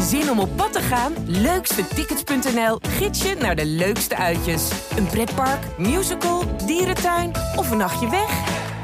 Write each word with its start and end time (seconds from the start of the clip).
Zin 0.00 0.30
om 0.30 0.38
op 0.38 0.56
pad 0.56 0.72
te 0.72 0.80
gaan? 0.80 1.12
Leukstetickets.nl 1.26 2.78
gids 2.80 3.22
je 3.22 3.34
naar 3.34 3.56
de 3.56 3.66
leukste 3.66 4.16
uitjes. 4.16 4.70
Een 4.96 5.06
pretpark, 5.06 5.78
musical, 5.78 6.42
dierentuin 6.66 7.30
of 7.56 7.70
een 7.70 7.76
nachtje 7.76 8.10
weg? 8.10 8.30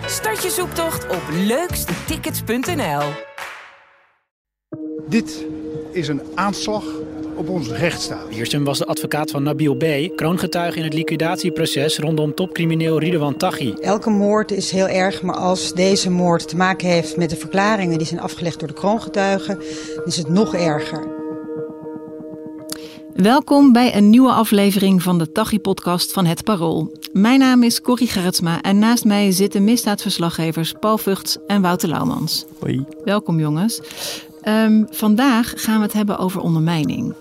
Start 0.07 0.43
je 0.43 0.51
zoektocht 0.51 1.09
op 1.09 1.23
leukstetickets.nl. 1.33 3.03
Dit 5.09 5.47
is 5.93 6.09
een 6.09 6.23
aanslag 6.35 6.85
op 7.41 7.49
ons 7.49 7.69
rechtsstaat. 7.69 8.29
Wiersum 8.29 8.65
was 8.65 8.79
de 8.79 8.85
advocaat 8.87 9.31
van 9.31 9.43
Nabil 9.43 9.75
B., 9.75 10.17
kroongetuige 10.17 10.79
in 10.79 10.85
het 10.85 10.95
liquidatieproces 10.95 11.99
rondom 11.99 12.35
topcrimineel 12.35 12.99
Ridouan 12.99 13.37
Taghi. 13.37 13.73
Elke 13.73 14.11
moord 14.11 14.51
is 14.51 14.71
heel 14.71 14.89
erg, 14.89 15.23
maar 15.23 15.37
als 15.37 15.73
deze 15.73 16.11
moord 16.11 16.49
te 16.49 16.57
maken 16.57 16.89
heeft 16.89 17.17
met 17.17 17.31
de 17.31 17.37
verklaringen 17.37 17.99
die 17.99 18.07
zijn 18.07 18.21
afgelegd 18.21 18.59
door 18.59 18.69
de 18.69 18.75
kroongetuigen, 18.75 19.59
is 20.05 20.17
het 20.17 20.29
nog 20.29 20.55
erger. 20.55 21.09
Welkom 23.15 23.73
bij 23.73 23.97
een 23.97 24.11
nieuwe 24.11 24.33
aflevering 24.33 25.03
van 25.03 25.19
de 25.19 25.33
Taghi-podcast 25.33 26.13
van 26.13 26.27
Het 26.27 26.45
Parool. 26.45 26.93
Mijn 27.13 27.39
naam 27.39 27.63
is 27.63 27.81
Corrie 27.81 28.09
Gerritsma 28.09 28.61
en 28.61 28.79
naast 28.79 29.05
mij 29.05 29.31
zitten 29.31 29.65
misdaadverslaggevers 29.65 30.75
Paul 30.81 30.99
Vugts 30.99 31.39
en 31.47 31.63
Wouter 31.63 31.89
Laumans. 31.89 32.47
Hoi. 32.59 32.85
Welkom 33.05 33.39
jongens. 33.41 33.81
Ehm, 34.41 34.85
vandaag 34.91 35.53
gaan 35.57 35.77
we 35.77 35.83
het 35.83 35.93
hebben 35.93 36.19
over 36.19 36.41
ondermijning. 36.41 37.15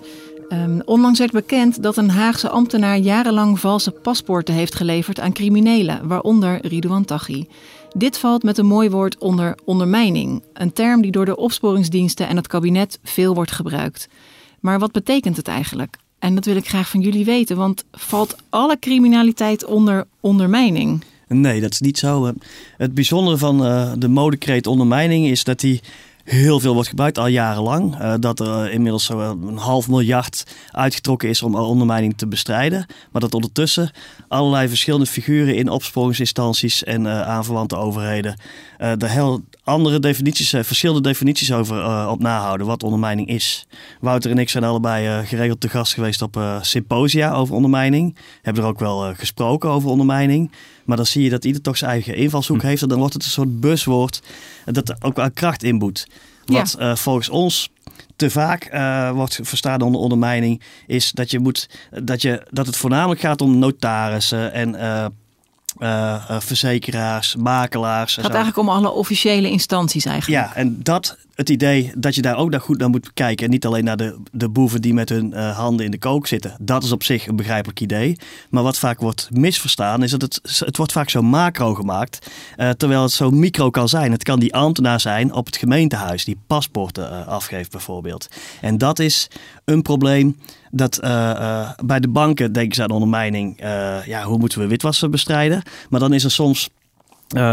Um, 0.53 0.81
onlangs 0.85 1.20
werd 1.20 1.31
bekend 1.31 1.84
dat 1.84 1.98
een 1.98 2.09
Haagse 2.09 2.49
ambtenaar 2.49 2.98
jarenlang 2.98 3.59
valse 3.59 3.91
paspoorten 3.91 4.53
heeft 4.53 4.76
geleverd 4.76 5.20
aan 5.20 5.34
criminelen, 5.34 6.07
waaronder 6.07 6.67
Ridouan 6.67 7.05
Taghi. 7.05 7.48
Dit 7.94 8.17
valt 8.17 8.44
met 8.44 8.57
een 8.57 8.66
mooi 8.66 8.90
woord 8.90 9.17
onder 9.17 9.57
ondermijning, 9.66 10.43
een 10.54 10.73
term 10.73 11.02
die 11.02 11.12
door 11.12 11.26
de 11.26 11.38
opsporingsdiensten 11.38 12.27
en 12.27 12.35
het 12.35 12.48
kabinet 12.48 12.99
veel 13.04 13.34
wordt 13.34 13.52
gebruikt. 13.52 14.07
Maar 14.59 14.80
wat 14.80 14.91
betekent 14.91 15.38
het 15.38 15.48
eigenlijk? 15.48 15.98
En 16.20 16.35
dat 16.35 16.46
wil 16.46 16.55
ik 16.55 16.68
graag 16.68 16.90
van 16.90 17.02
jullie 17.02 17.26
weten, 17.26 17.57
want 17.57 17.85
valt 17.91 18.35
alle 18.49 18.79
criminaliteit 18.79 19.65
onder 19.65 20.07
ondermijning? 20.20 21.04
Nee, 21.27 21.62
dat 21.62 21.71
is 21.71 21.79
niet 21.79 21.98
zo. 21.98 22.34
Het 22.77 22.93
bijzondere 22.93 23.37
van 23.37 23.65
uh, 23.65 23.91
de 23.98 24.07
modekreet 24.07 24.68
ondermijning 24.68 25.27
is 25.27 25.43
dat 25.43 25.59
die 25.59 25.81
heel 26.30 26.60
veel 26.60 26.74
wordt 26.74 26.90
gebruikt, 26.90 27.18
al 27.18 27.27
jarenlang. 27.27 28.02
Uh, 28.02 28.13
dat 28.20 28.40
er 28.40 28.66
uh, 28.66 28.74
inmiddels 28.74 29.05
zo 29.05 29.20
een 29.20 29.58
half 29.58 29.88
miljard 29.88 30.44
uitgetrokken 30.71 31.30
is 31.30 31.41
om 31.41 31.55
ondermijning 31.55 32.18
te 32.18 32.27
bestrijden. 32.27 32.86
Maar 33.12 33.21
dat 33.21 33.34
ondertussen 33.34 33.91
allerlei 34.27 34.68
verschillende 34.68 35.05
figuren 35.05 35.55
in 35.55 35.70
opsporingsinstanties 35.70 36.84
en 36.84 37.08
aanverwante 37.08 37.76
overheden 37.76 38.36
er 38.77 39.10
heel 39.10 39.41
andere 39.63 39.99
definities, 39.99 40.49
verschillende 40.49 41.02
definities 41.02 41.52
over 41.52 42.08
op 42.08 42.20
nahouden 42.21 42.68
wat 42.68 42.84
ondermijning 42.84 43.27
is. 43.27 43.68
Wouter 43.99 44.32
en 44.32 44.38
ik 44.38 44.49
zijn 44.49 44.64
allebei 44.64 45.26
geregeld 45.26 45.62
te 45.62 45.70
gast 45.70 45.93
geweest 45.93 46.21
op 46.21 46.60
symposia 46.62 47.34
over 47.34 47.55
ondermijning. 47.55 48.18
Hebben 48.41 48.64
er 48.64 48.70
ook 48.70 48.80
wel 48.80 49.14
gesproken 49.16 49.70
over 49.70 49.90
ondermijning. 49.90 50.52
Maar 50.90 50.98
dan 50.98 51.05
zie 51.05 51.23
je 51.23 51.29
dat 51.29 51.45
ieder 51.45 51.62
toch 51.62 51.77
zijn 51.77 51.91
eigen 51.91 52.15
invalshoek 52.15 52.62
hm. 52.62 52.68
heeft. 52.68 52.82
En 52.82 52.87
dan 52.87 52.98
wordt 52.98 53.13
het 53.13 53.23
een 53.23 53.29
soort 53.29 53.59
buswoord 53.59 54.21
dat 54.65 55.04
ook 55.04 55.15
wel 55.15 55.31
kracht 55.31 55.63
inboet. 55.63 56.07
Wat 56.46 56.76
ja. 56.79 56.90
uh, 56.90 56.96
volgens 56.96 57.29
ons 57.29 57.70
te 58.15 58.29
vaak 58.29 58.73
uh, 58.73 59.12
wordt 59.12 59.40
verstaan 59.41 59.81
onder 59.81 60.01
ondermijning, 60.01 60.62
is 60.87 61.12
dat, 61.12 61.31
je 61.31 61.40
moet, 61.40 61.70
dat, 62.04 62.21
je, 62.21 62.48
dat 62.49 62.65
het 62.65 62.77
voornamelijk 62.77 63.21
gaat 63.21 63.41
om 63.41 63.59
notarissen 63.59 64.53
en 64.53 64.75
uh, 65.80 65.88
uh, 66.31 66.40
verzekeraars, 66.40 67.35
makelaars. 67.35 68.16
Het 68.16 68.25
gaat 68.25 68.34
eigenlijk 68.34 68.68
om 68.68 68.75
alle 68.75 68.91
officiële 68.91 69.50
instanties 69.50 70.06
eigenlijk. 70.06 70.46
Ja, 70.46 70.56
en 70.56 70.84
dat 70.84 71.18
het 71.40 71.50
idee 71.50 71.91
dat 71.97 72.16
je 72.16 72.22
daar 72.22 72.38
ook 72.38 72.50
naar 72.50 72.62
goed 72.62 72.78
naar 72.78 72.90
moet 72.90 73.13
kijken. 73.13 73.46
En 73.46 73.52
niet 73.52 73.66
alleen 73.66 73.84
naar 73.84 73.97
de, 73.97 74.18
de 74.31 74.50
boeven 74.50 74.81
die 74.81 74.94
met 74.94 75.09
hun 75.09 75.31
uh, 75.31 75.58
handen 75.58 75.86
in 75.86 75.91
de 75.91 75.97
kook 75.97 76.28
zitten. 76.28 76.56
Dat 76.62 76.84
is 76.84 76.91
op 76.91 77.03
zich 77.03 77.28
een 77.28 77.36
begrijpelijk 77.36 77.80
idee. 77.80 78.18
Maar 78.50 78.63
wat 78.63 78.78
vaak 78.78 79.00
wordt 79.00 79.30
misverstaan 79.31 80.03
is 80.03 80.12
dat 80.12 80.22
het, 80.22 80.42
het 80.66 80.78
wordt 80.78 80.92
vaak 80.92 81.09
zo 81.09 81.22
macro 81.22 81.74
gemaakt. 81.74 82.28
Uh, 82.58 82.70
terwijl 82.70 83.02
het 83.02 83.12
zo 83.12 83.30
micro 83.30 83.70
kan 83.70 83.88
zijn. 83.88 84.12
Het 84.12 84.24
kan 84.24 84.40
die 84.40 84.56
ambtenaar 84.56 85.00
zijn 85.00 85.34
op 85.34 85.46
het 85.46 85.58
gemeentehuis 85.58 86.26
die 86.26 86.40
paspoorten 86.48 87.28
afgeeft 87.28 87.72
bijvoorbeeld. 87.72 88.28
En 88.62 88.78
dat 88.78 89.00
is 89.00 89.28
een 89.66 89.82
probleem 89.82 90.36
dat 90.72 91.00
bij 91.85 92.00
de 92.00 92.07
banken 92.07 92.52
denken 92.52 92.75
ze 92.75 92.84
aan 92.84 92.90
ondermijning. 92.90 93.59
ja, 94.06 94.24
hoe 94.24 94.38
moeten 94.38 94.59
we 94.59 94.68
witwassen 94.68 95.12
bestrijden? 95.12 95.62
Maar 95.90 96.00
dan 96.00 96.13
is 96.13 96.24
er 96.24 96.31
soms 96.31 96.69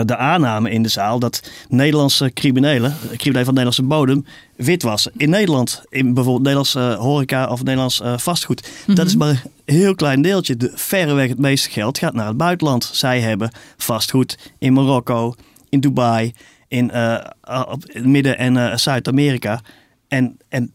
de 0.04 0.16
aanname 0.16 0.70
in 0.70 0.82
de 0.82 0.88
zaal 0.88 1.18
dat 1.18 1.50
Nederlandse 1.68 2.30
criminelen, 2.32 2.94
criminelen 3.06 3.44
van 3.44 3.54
Nederlandse 3.54 3.82
bodem, 3.82 4.24
witwassen. 4.56 5.12
In 5.16 5.30
Nederland, 5.30 5.82
in 5.88 6.14
bijvoorbeeld 6.14 6.44
Nederlandse 6.44 6.96
horeca 7.00 7.48
of 7.48 7.62
Nederlands 7.62 8.00
vastgoed. 8.16 8.62
Mm 8.62 8.84
-hmm. 8.84 8.94
Dat 8.94 9.06
is 9.06 9.16
maar 9.16 9.28
een 9.64 9.74
heel 9.74 9.94
klein 9.94 10.22
deeltje. 10.22 10.56
De, 10.56 10.70
verreweg 10.74 11.28
het 11.28 11.38
meeste 11.38 11.70
geld 11.70 11.98
gaat 11.98 12.14
naar 12.14 12.26
het 12.26 12.36
buitenland. 12.36 12.90
Zij 12.92 13.20
hebben 13.20 13.50
vastgoed 13.76 14.38
in 14.58 14.72
Marokko, 14.72 15.34
in 15.68 15.80
Dubai, 15.80 16.32
in 16.68 16.92
Midden- 18.02 18.38
en 18.38 18.78
Zuid-Amerika. 18.78 19.60
En, 20.08 20.36
en 20.48 20.72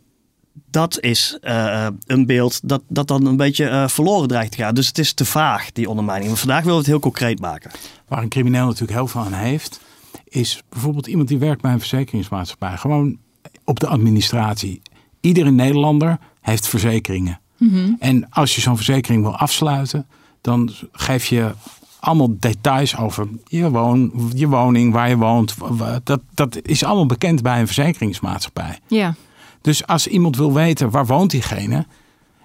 dat 0.71 0.99
is 0.99 1.37
uh, 1.41 1.87
een 2.05 2.25
beeld 2.25 2.59
dat, 2.63 2.81
dat 2.87 3.07
dan 3.07 3.25
een 3.25 3.37
beetje 3.37 3.65
uh, 3.65 3.87
verloren 3.87 4.27
dreigt 4.27 4.51
te 4.51 4.57
gaan. 4.57 4.73
Dus 4.73 4.87
het 4.87 4.97
is 4.97 5.13
te 5.13 5.25
vaag, 5.25 5.71
die 5.71 5.89
ondermijning. 5.89 6.29
Maar 6.29 6.39
vandaag 6.39 6.59
willen 6.59 6.73
we 6.73 6.81
het 6.81 6.91
heel 6.91 6.99
concreet 6.99 7.39
maken. 7.39 7.71
Waar 8.07 8.21
een 8.21 8.29
crimineel 8.29 8.65
natuurlijk 8.65 8.91
heel 8.91 9.07
veel 9.07 9.21
aan 9.21 9.33
heeft, 9.33 9.79
is 10.23 10.63
bijvoorbeeld 10.69 11.07
iemand 11.07 11.27
die 11.27 11.37
werkt 11.37 11.61
bij 11.61 11.71
een 11.71 11.79
verzekeringsmaatschappij. 11.79 12.77
Gewoon 12.77 13.17
op 13.65 13.79
de 13.79 13.87
administratie. 13.87 14.81
Iedere 15.19 15.51
Nederlander 15.51 16.19
heeft 16.41 16.67
verzekeringen. 16.67 17.39
Mm 17.57 17.69
-hmm. 17.69 17.95
En 17.99 18.29
als 18.29 18.55
je 18.55 18.61
zo'n 18.61 18.75
verzekering 18.75 19.23
wil 19.23 19.35
afsluiten, 19.35 20.07
dan 20.41 20.71
geef 20.91 21.25
je 21.25 21.51
allemaal 21.99 22.35
details 22.39 22.97
over 22.97 23.27
je, 23.47 23.69
woon, 23.69 24.11
je 24.35 24.47
woning, 24.47 24.93
waar 24.93 25.09
je 25.09 25.17
woont. 25.17 25.55
Dat, 26.03 26.21
dat 26.33 26.59
is 26.61 26.83
allemaal 26.83 27.05
bekend 27.05 27.41
bij 27.41 27.59
een 27.59 27.65
verzekeringsmaatschappij. 27.65 28.79
Ja. 28.87 29.15
Dus 29.61 29.87
als 29.87 30.07
iemand 30.07 30.37
wil 30.37 30.53
weten 30.53 30.89
waar 30.89 31.05
woont 31.05 31.31
diegene 31.31 31.85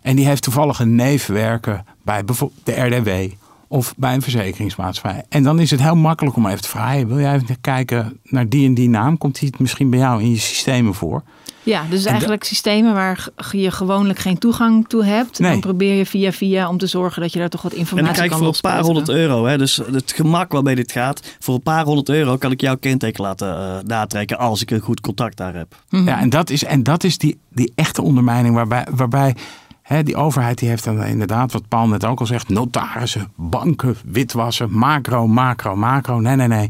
en 0.03 0.16
die 0.16 0.27
heeft 0.27 0.43
toevallig 0.43 0.81
een 0.81 0.94
neef 0.94 1.27
werken 1.27 1.84
bij 2.03 2.25
bijvoorbeeld 2.25 2.66
de 2.66 2.81
RDW 2.81 3.32
of 3.69 3.94
bij 3.97 4.15
een 4.15 4.22
verzekeringsmaatschappij. 4.22 5.25
En 5.28 5.43
dan 5.43 5.60
is 5.60 5.71
het 5.71 5.82
heel 5.82 5.97
makkelijk 5.97 6.37
om 6.37 6.47
even 6.47 6.62
te 6.62 6.69
vragen: 6.69 7.09
wil 7.09 7.21
jij 7.21 7.34
even 7.34 7.60
kijken 7.60 8.21
naar 8.22 8.49
die 8.49 8.66
en 8.66 8.75
die 8.75 8.88
naam? 8.88 9.19
Komt 9.19 9.38
die 9.38 9.54
misschien 9.59 9.91
bij 9.91 9.99
jou 9.99 10.22
in 10.22 10.31
je 10.31 10.38
systemen 10.38 10.94
voor? 10.94 11.22
Ja, 11.66 11.84
dus 11.91 12.04
eigenlijk 12.04 12.44
systemen 12.44 12.94
waar 12.94 13.28
je 13.50 13.71
gewoonlijk 13.71 14.19
geen 14.19 14.38
toegang 14.38 14.88
toe 14.88 15.04
hebt. 15.04 15.38
Nee. 15.38 15.50
Dan 15.50 15.60
probeer 15.60 15.94
je 15.94 16.06
via 16.06 16.32
via 16.32 16.69
om 16.69 16.78
te 16.78 16.87
zorgen 16.87 17.22
dat 17.22 17.32
je 17.32 17.38
daar 17.38 17.49
toch 17.49 17.62
wat 17.62 17.72
informatie 17.72 18.15
kan 18.15 18.22
En 18.22 18.28
dan 18.28 18.38
kijk 18.38 18.44
voor 18.44 18.54
een 18.54 18.77
paar 18.77 18.84
honderd 18.84 19.09
euro. 19.09 19.44
Hè, 19.44 19.59
dus 19.59 19.77
het 19.77 20.12
gemak 20.12 20.53
waarmee 20.53 20.75
dit 20.75 20.93
gaat. 20.93 21.37
Voor 21.38 21.54
een 21.54 21.62
paar 21.62 21.84
honderd 21.84 22.09
euro 22.09 22.37
kan 22.37 22.50
ik 22.50 22.60
jouw 22.60 22.77
kenteken 22.77 23.22
laten 23.22 23.49
uh, 23.49 23.77
natrekken 23.87 24.38
als 24.38 24.62
ik 24.62 24.71
een 24.71 24.81
goed 24.81 25.00
contact 25.00 25.37
daar 25.37 25.54
heb. 25.54 25.75
Mm 25.91 25.99
-hmm. 25.99 26.09
Ja, 26.09 26.21
en 26.21 26.31
dat 26.31 26.50
is, 26.50 26.65
en 26.65 26.82
dat 26.82 27.04
is 27.04 27.19
die, 27.19 27.38
die 27.50 27.72
echte 27.75 28.03
ondermijning 28.03 28.54
waarbij... 28.54 28.87
waarbij 28.91 29.34
He, 29.83 30.03
die 30.03 30.16
overheid 30.16 30.59
die 30.59 30.69
heeft 30.69 30.84
dan 30.84 31.04
inderdaad, 31.04 31.53
wat 31.53 31.69
Paul 31.69 31.88
net 31.88 32.04
ook 32.04 32.21
al 32.21 32.27
zegt, 32.27 32.48
notarissen, 32.48 33.33
banken, 33.37 33.97
witwassen, 34.04 34.72
macro, 34.72 35.27
macro, 35.27 35.77
macro. 35.77 36.21
Nee, 36.21 36.37
nee, 36.37 36.48
nee. 36.48 36.69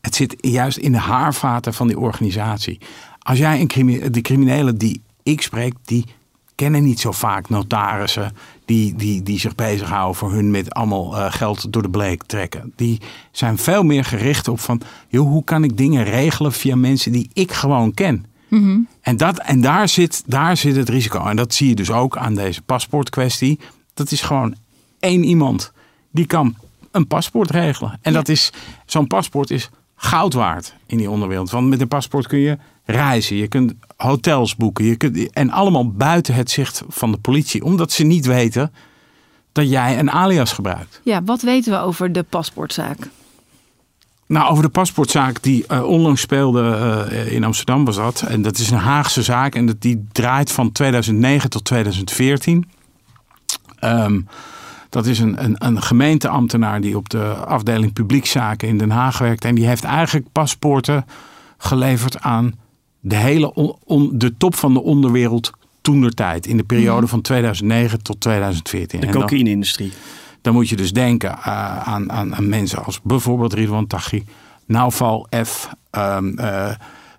Het 0.00 0.14
zit 0.14 0.36
juist 0.40 0.78
in 0.78 0.92
de 0.92 0.98
haarvaten 0.98 1.74
van 1.74 1.86
die 1.86 1.98
organisatie. 1.98 2.80
Als 3.26 3.38
jij 3.38 3.60
een 3.60 3.66
crimi 3.66 4.10
de 4.10 4.20
criminelen 4.20 4.78
die 4.78 5.00
ik 5.22 5.42
spreek, 5.42 5.74
die 5.84 6.04
kennen 6.54 6.82
niet 6.82 7.00
zo 7.00 7.12
vaak 7.12 7.48
notarissen 7.48 8.32
die, 8.64 8.94
die, 8.94 9.22
die 9.22 9.38
zich 9.38 9.54
bezighouden 9.54 10.16
voor 10.16 10.32
hun 10.32 10.50
met 10.50 10.74
allemaal 10.74 11.16
uh, 11.16 11.32
geld 11.32 11.72
door 11.72 11.82
de 11.82 11.88
bleek 11.88 12.22
trekken. 12.22 12.72
Die 12.76 13.00
zijn 13.30 13.58
veel 13.58 13.82
meer 13.82 14.04
gericht 14.04 14.48
op 14.48 14.60
van, 14.60 14.80
joh, 15.08 15.28
hoe 15.28 15.44
kan 15.44 15.64
ik 15.64 15.76
dingen 15.76 16.04
regelen 16.04 16.52
via 16.52 16.76
mensen 16.76 17.12
die 17.12 17.30
ik 17.32 17.52
gewoon 17.52 17.94
ken. 17.94 18.26
Mm 18.48 18.62
-hmm. 18.62 18.88
En, 19.00 19.16
dat, 19.16 19.38
en 19.38 19.60
daar, 19.60 19.88
zit, 19.88 20.22
daar 20.26 20.56
zit 20.56 20.76
het 20.76 20.88
risico. 20.88 21.24
En 21.24 21.36
dat 21.36 21.54
zie 21.54 21.68
je 21.68 21.74
dus 21.74 21.90
ook 21.90 22.16
aan 22.16 22.34
deze 22.34 22.62
paspoortkwestie. 22.62 23.58
Dat 23.94 24.10
is 24.10 24.22
gewoon 24.22 24.54
één 24.98 25.24
iemand 25.24 25.72
die 26.10 26.26
kan 26.26 26.54
een 26.90 27.06
paspoort 27.06 27.50
regelen. 27.50 27.98
En 28.02 28.12
ja. 28.12 28.18
dat 28.18 28.28
is, 28.28 28.52
zo'n 28.84 29.06
paspoort 29.06 29.50
is 29.50 29.70
goud 29.96 30.32
waard 30.32 30.74
in 30.86 30.98
die 30.98 31.10
onderwereld. 31.10 31.50
Want 31.50 31.68
met 31.68 31.80
een 31.80 31.88
paspoort 31.88 32.26
kun 32.26 32.38
je 32.38 32.58
reizen, 32.86 33.36
je 33.36 33.48
kunt 33.48 33.74
hotels 33.96 34.56
boeken. 34.56 34.84
Je 34.84 34.96
kunt, 34.96 35.32
en 35.32 35.50
allemaal 35.50 35.90
buiten 35.90 36.34
het 36.34 36.50
zicht 36.50 36.82
van 36.88 37.12
de 37.12 37.18
politie. 37.18 37.64
Omdat 37.64 37.92
ze 37.92 38.04
niet 38.04 38.26
weten 38.26 38.72
dat 39.52 39.70
jij 39.70 39.98
een 39.98 40.10
alias 40.10 40.52
gebruikt. 40.52 41.00
Ja, 41.04 41.22
wat 41.22 41.42
weten 41.42 41.72
we 41.72 41.78
over 41.78 42.12
de 42.12 42.22
paspoortzaak? 42.22 43.08
Nou, 44.26 44.50
over 44.50 44.62
de 44.62 44.68
paspoortzaak 44.68 45.42
die 45.42 45.64
uh, 45.68 45.84
onlangs 45.84 46.20
speelde 46.20 47.08
uh, 47.12 47.32
in 47.32 47.44
Amsterdam 47.44 47.84
was 47.84 47.96
dat. 47.96 48.22
En 48.22 48.42
dat 48.42 48.58
is 48.58 48.70
een 48.70 48.78
Haagse 48.78 49.22
zaak 49.22 49.54
en 49.54 49.66
dat, 49.66 49.80
die 49.80 50.06
draait 50.12 50.52
van 50.52 50.72
2009 50.72 51.50
tot 51.50 51.64
2014. 51.64 52.70
Um, 53.84 54.28
dat 54.90 55.06
is 55.06 55.18
een, 55.18 55.44
een, 55.44 55.56
een, 55.58 55.82
gemeenteambtenaar 55.82 56.80
die 56.80 56.96
op 56.96 57.08
de 57.08 57.24
afdeling 57.34 57.92
publiekzaken 57.92 58.68
in 58.68 58.78
Den 58.78 58.90
Haag 58.90 59.18
werkt. 59.18 59.44
En 59.44 59.54
die 59.54 59.66
heeft 59.66 59.84
eigenlijk 59.84 60.26
paspoorten 60.32 61.06
geleverd 61.58 62.20
aan 62.20 62.54
de 63.08 63.16
hele 63.16 63.54
on, 63.54 63.76
on, 63.84 64.10
de 64.12 64.36
top 64.36 64.54
van 64.54 64.74
de 64.74 64.82
onderwereld 64.82 65.50
toen 65.80 66.00
der 66.00 66.14
tijd. 66.14 66.46
In 66.46 66.56
de 66.56 66.64
periode 66.64 67.06
van 67.06 67.20
2009 67.20 68.02
tot 68.02 68.20
2014. 68.20 69.00
De 69.00 69.06
dan- 69.06 69.20
cocaïne-industrie. 69.20 69.92
dan 70.40 70.52
moet 70.52 70.68
je 70.68 70.76
dus 70.76 70.92
denken 70.92 71.30
eh, 71.30 71.78
aan, 71.88 72.12
aan, 72.12 72.34
aan 72.34 72.48
mensen 72.48 72.84
als 72.84 73.00
bijvoorbeeld 73.02 73.52
Ridwan 73.52 73.86
Taghi, 73.86 74.24
Nauval 74.66 75.28
F. 75.44 75.70
ehm, 75.90 76.38
eh, 76.38 76.70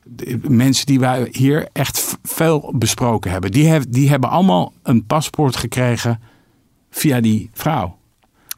de 0.04 0.40
mensen 0.48 0.86
die 0.86 1.00
wij 1.00 1.28
hier 1.32 1.68
echt 1.74 2.18
veel 2.24 2.74
besproken 2.76 3.32
hebben. 3.32 3.52
Die, 3.52 3.68
heb, 3.68 3.84
die 3.90 4.10
hebben 4.10 4.30
allemaal 4.30 4.74
een 4.84 5.06
paspoort 5.06 5.56
gekregen 5.56 6.22
via 6.90 7.22
die 7.22 7.50
vrouw. 7.54 7.97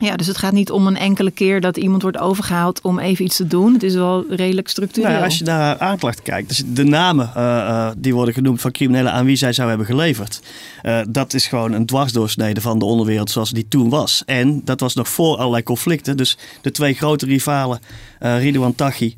Ja, 0.02 0.16
dus 0.16 0.28
het 0.28 0.38
gaat 0.38 0.54
niet 0.54 0.72
om 0.72 0.88
een 0.88 0.98
enkele 0.98 1.32
keer 1.32 1.62
dat 1.62 1.78
iemand 1.78 2.02
wordt 2.02 2.18
overgehaald 2.18 2.82
om 2.82 3.00
even 3.00 3.26
iets 3.26 3.36
te 3.36 3.48
doen. 3.48 3.74
Het 3.74 3.84
is 3.84 3.94
wel 3.94 4.26
redelijk 4.30 4.68
structureel. 4.68 5.12
Nou 5.12 5.24
als 5.24 5.38
je 5.38 5.44
naar 5.44 5.78
aanklacht 5.80 6.22
kijkt, 6.22 6.48
dus 6.48 6.64
de 6.66 6.84
namen 6.84 7.32
eh, 7.36 7.60
eh, 7.60 7.92
die 7.98 8.14
worden 8.14 8.34
genoemd 8.34 8.62
van 8.62 8.72
criminelen 8.72 9.12
aan 9.12 9.26
wie 9.26 9.36
zij 9.36 9.54
zou 9.54 9.70
hebben 9.70 9.88
geleverd, 9.88 10.42
eh, 10.82 11.00
dat 11.10 11.34
is 11.34 11.48
gewoon 11.48 11.72
een 11.72 11.86
dwarsdoorsnede 11.86 12.62
van 12.62 12.80
de 12.80 12.86
onderwereld 12.86 13.32
zoals 13.32 13.52
die 13.52 13.68
toen 13.68 13.90
was. 13.90 14.24
En 14.26 14.62
dat 14.64 14.80
was 14.80 14.96
nog 14.96 15.08
voor 15.08 15.38
allerlei 15.38 15.64
conflicten. 15.64 16.18
Dus 16.18 16.38
de 16.62 16.72
twee 16.72 16.94
grote 16.94 17.26
rivalen, 17.26 17.80
Ridwan 18.20 18.76
Taghi 18.76 19.16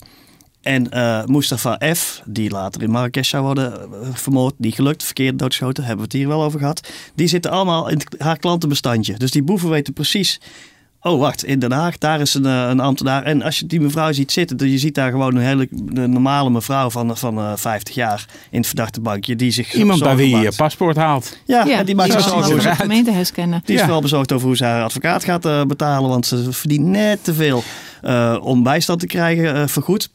en 0.62 0.89
Mustafa 1.31 1.94
F., 1.95 2.22
die 2.25 2.50
later 2.50 2.81
in 2.81 2.92
Marrakesh 2.92 3.30
zou 3.30 3.44
worden 3.44 3.89
vermoord, 4.13 4.54
niet 4.57 4.75
gelukt, 4.75 5.04
verkeerd 5.04 5.39
doodgeschoten, 5.39 5.84
hebben 5.84 6.06
we 6.06 6.12
het 6.12 6.19
hier 6.19 6.27
wel 6.27 6.44
over 6.44 6.60
gehad. 6.60 6.89
Die 7.16 7.27
zitten 7.27 7.51
allemaal 7.51 7.89
in 7.89 8.01
haar 8.18 8.38
klantenbestandje. 8.38 9.18
Dus 9.18 9.31
die 9.31 9.44
boeven 9.44 9.69
weten 9.69 9.94
precies 9.94 10.39
Oh, 11.03 11.19
wacht, 11.19 11.44
in 11.45 11.59
Den 11.59 11.71
Haag, 11.71 11.98
daar 11.98 12.19
is 12.21 12.33
een, 12.33 12.45
eh, 12.45 12.68
een 12.69 12.80
ambtenaar. 12.80 13.24
En 13.24 13.42
als 13.42 13.59
je 13.59 13.65
die 13.65 13.81
mevrouw 13.81 14.12
ziet 14.12 14.31
zitten, 14.31 14.57
dan- 14.57 14.69
je 14.69 14.77
ziet 14.77 14.95
daar 14.95 15.12
gewoon 15.12 15.36
een 15.36 15.42
hele 15.42 15.68
een 15.94 16.12
normale 16.12 16.50
mevrouw 16.50 16.89
van, 16.89 17.18
van 17.18 17.38
eh 17.38 17.51
50 17.56 17.95
jaar 17.95 18.25
in 18.50 18.57
het 18.57 18.68
verdachte 18.68 19.01
bankje. 19.01 19.36
Die 19.36 19.51
zich 19.51 19.74
Iemand 19.74 20.00
bij 20.03 20.15
wie 20.15 20.38
je 20.38 20.51
paspoort 20.56 20.95
haalt. 20.95 21.38
Ja, 21.45 21.65
ja, 21.65 21.77
en 21.77 21.86
die 21.86 21.95
maakt 21.95 22.12
zich 22.12 22.21
zorgen 22.21 22.38
over 22.53 22.62
kennen. 23.33 23.62
die 23.65 23.74
is 23.74 23.80
Ja. 23.80 23.83
vooral 23.83 24.01
bezorgd 24.01 24.31
over 24.31 24.48
hoe 24.48 24.56
ze 24.56 24.63
haar 24.65 24.83
advocaat 24.83 25.24
gaat 25.24 25.45
eh, 25.45 25.63
betalen. 25.63 26.09
Want 26.09 26.25
ze 26.25 26.51
verdient 26.53 26.86
net 26.86 27.24
te 27.24 27.33
veel 27.33 27.63
eh, 28.01 28.38
om 28.42 28.63
bijstand 28.63 29.00
te 29.00 29.07
krijgen 29.07 29.56
eh, 29.56 29.68
vergoed. 29.68 30.09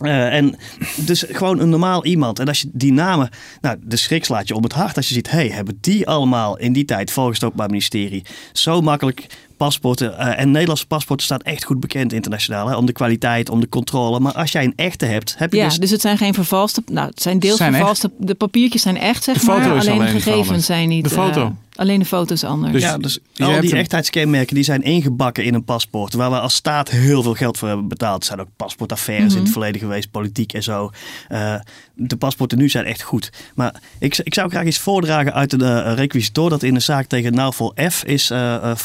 Eh, 0.00 0.34
en 0.34 0.56
dus 0.96 1.24
gewoon 1.28 1.58
een 1.60 1.68
normaal 1.68 2.04
iemand. 2.04 2.38
En 2.38 2.48
als 2.48 2.60
je 2.60 2.70
die 2.72 2.92
namen, 2.92 3.28
nou, 3.60 3.76
de 3.82 3.96
schrik 3.96 4.24
slaat 4.24 4.48
je 4.48 4.54
om 4.54 4.62
het 4.62 4.72
hart. 4.72 4.96
Als 4.96 5.08
je 5.08 5.14
ziet, 5.14 5.30
hey, 5.30 5.48
hebben 5.48 5.78
die 5.80 6.06
allemaal 6.08 6.58
in 6.58 6.72
die 6.72 6.84
tijd 6.84 7.10
volgens 7.10 7.36
het 7.36 7.44
Openbaar 7.44 7.68
Ministerie 7.70 8.24
zo 8.52 8.80
makkelijk 8.80 9.26
paspoorten. 9.58 10.18
eh, 10.18 10.40
en 10.40 10.50
Nederlandse 10.50 10.86
paspoorten 10.86 11.26
staat 11.26 11.42
echt 11.42 11.64
goed 11.64 11.80
bekend 11.80 12.12
internationaal. 12.12 12.68
Hè, 12.68 12.76
om 12.76 12.86
de 12.86 12.92
kwaliteit, 12.92 13.50
om 13.50 13.60
de 13.60 13.68
controle. 13.68 14.20
Maar 14.20 14.32
als 14.32 14.52
jij 14.52 14.64
een 14.64 14.72
echte 14.76 15.04
hebt, 15.04 15.34
heb 15.38 15.52
je 15.52 15.58
Ja, 15.58 15.64
dus... 15.68 15.78
dus 15.78 15.90
het 15.90 16.00
zijn 16.00 16.18
geen 16.18 16.34
vervalste. 16.34 16.82
Nou, 16.86 17.08
het 17.08 17.22
zijn 17.22 17.38
deels 17.38 17.56
Zijn 17.56 17.68
echt. 17.68 17.78
vervalste. 17.78 18.10
De 18.18 18.34
papiertjes 18.34 18.82
zijn 18.82 18.96
echt, 18.98 19.24
zeg 19.24 19.34
De 19.34 19.40
foto 19.40 19.58
maar. 19.58 19.76
is 19.76 19.82
Alleen 19.82 19.84
de 19.84 19.90
alleen 19.90 20.06
gegevens 20.06 20.24
veranderd. 20.42 20.64
zijn 20.64 20.88
niet. 20.88 21.04
De 21.04 21.10
foto. 21.10 21.40
eh, 21.44 21.50
alleen 21.76 21.98
de 21.98 22.04
foto's 22.04 22.44
anders. 22.44 22.72
Dus- 22.72 22.82
ja, 22.82 22.98
dus 22.98 23.18
je 23.32 23.44
al 23.44 23.50
hebt 23.50 23.62
die 23.62 23.72
een- 23.72 23.78
echtheidskenmerken 23.78 24.54
die 24.54 24.64
zijn 24.64 24.82
ingebakken 24.82 25.44
in 25.44 25.54
een 25.54 25.64
paspoort. 25.64 26.12
Waar 26.14 26.30
we 26.30 26.40
als 26.40 26.54
staat 26.54 26.90
heel 26.90 27.22
veel 27.22 27.34
geld 27.34 27.58
voor 27.58 27.68
hebben 27.68 27.88
betaald. 27.88 28.20
Er 28.20 28.26
zijn 28.26 28.40
ook 28.40 28.48
paspoortaffaires 28.56 29.34
in 29.34 29.42
het 29.42 29.50
verleden 29.52 29.80
geweest, 29.80 30.10
politiek 30.10 30.52
en 30.52 30.62
zo. 30.62 30.90
Eh, 31.28 31.54
de 31.94 32.16
paspoorten 32.16 32.58
nu 32.58 32.68
zijn 32.68 32.84
echt 32.84 33.02
goed. 33.02 33.30
Maar 33.54 33.74
ik, 33.98 34.16
ik 34.22 34.34
zou 34.34 34.50
graag 34.50 34.64
iets 34.64 34.78
voordragen 34.78 35.34
uit 35.34 35.52
een 35.52 35.60
eh, 35.62 35.92
requisitor 35.94 36.50
dat 36.50 36.62
in 36.62 36.74
een 36.74 36.82
zaak 36.82 37.06
tegen 37.06 37.34
Nauvel 37.34 37.74
F 37.90 38.04
is 38.04 38.30
eh, 38.30 38.76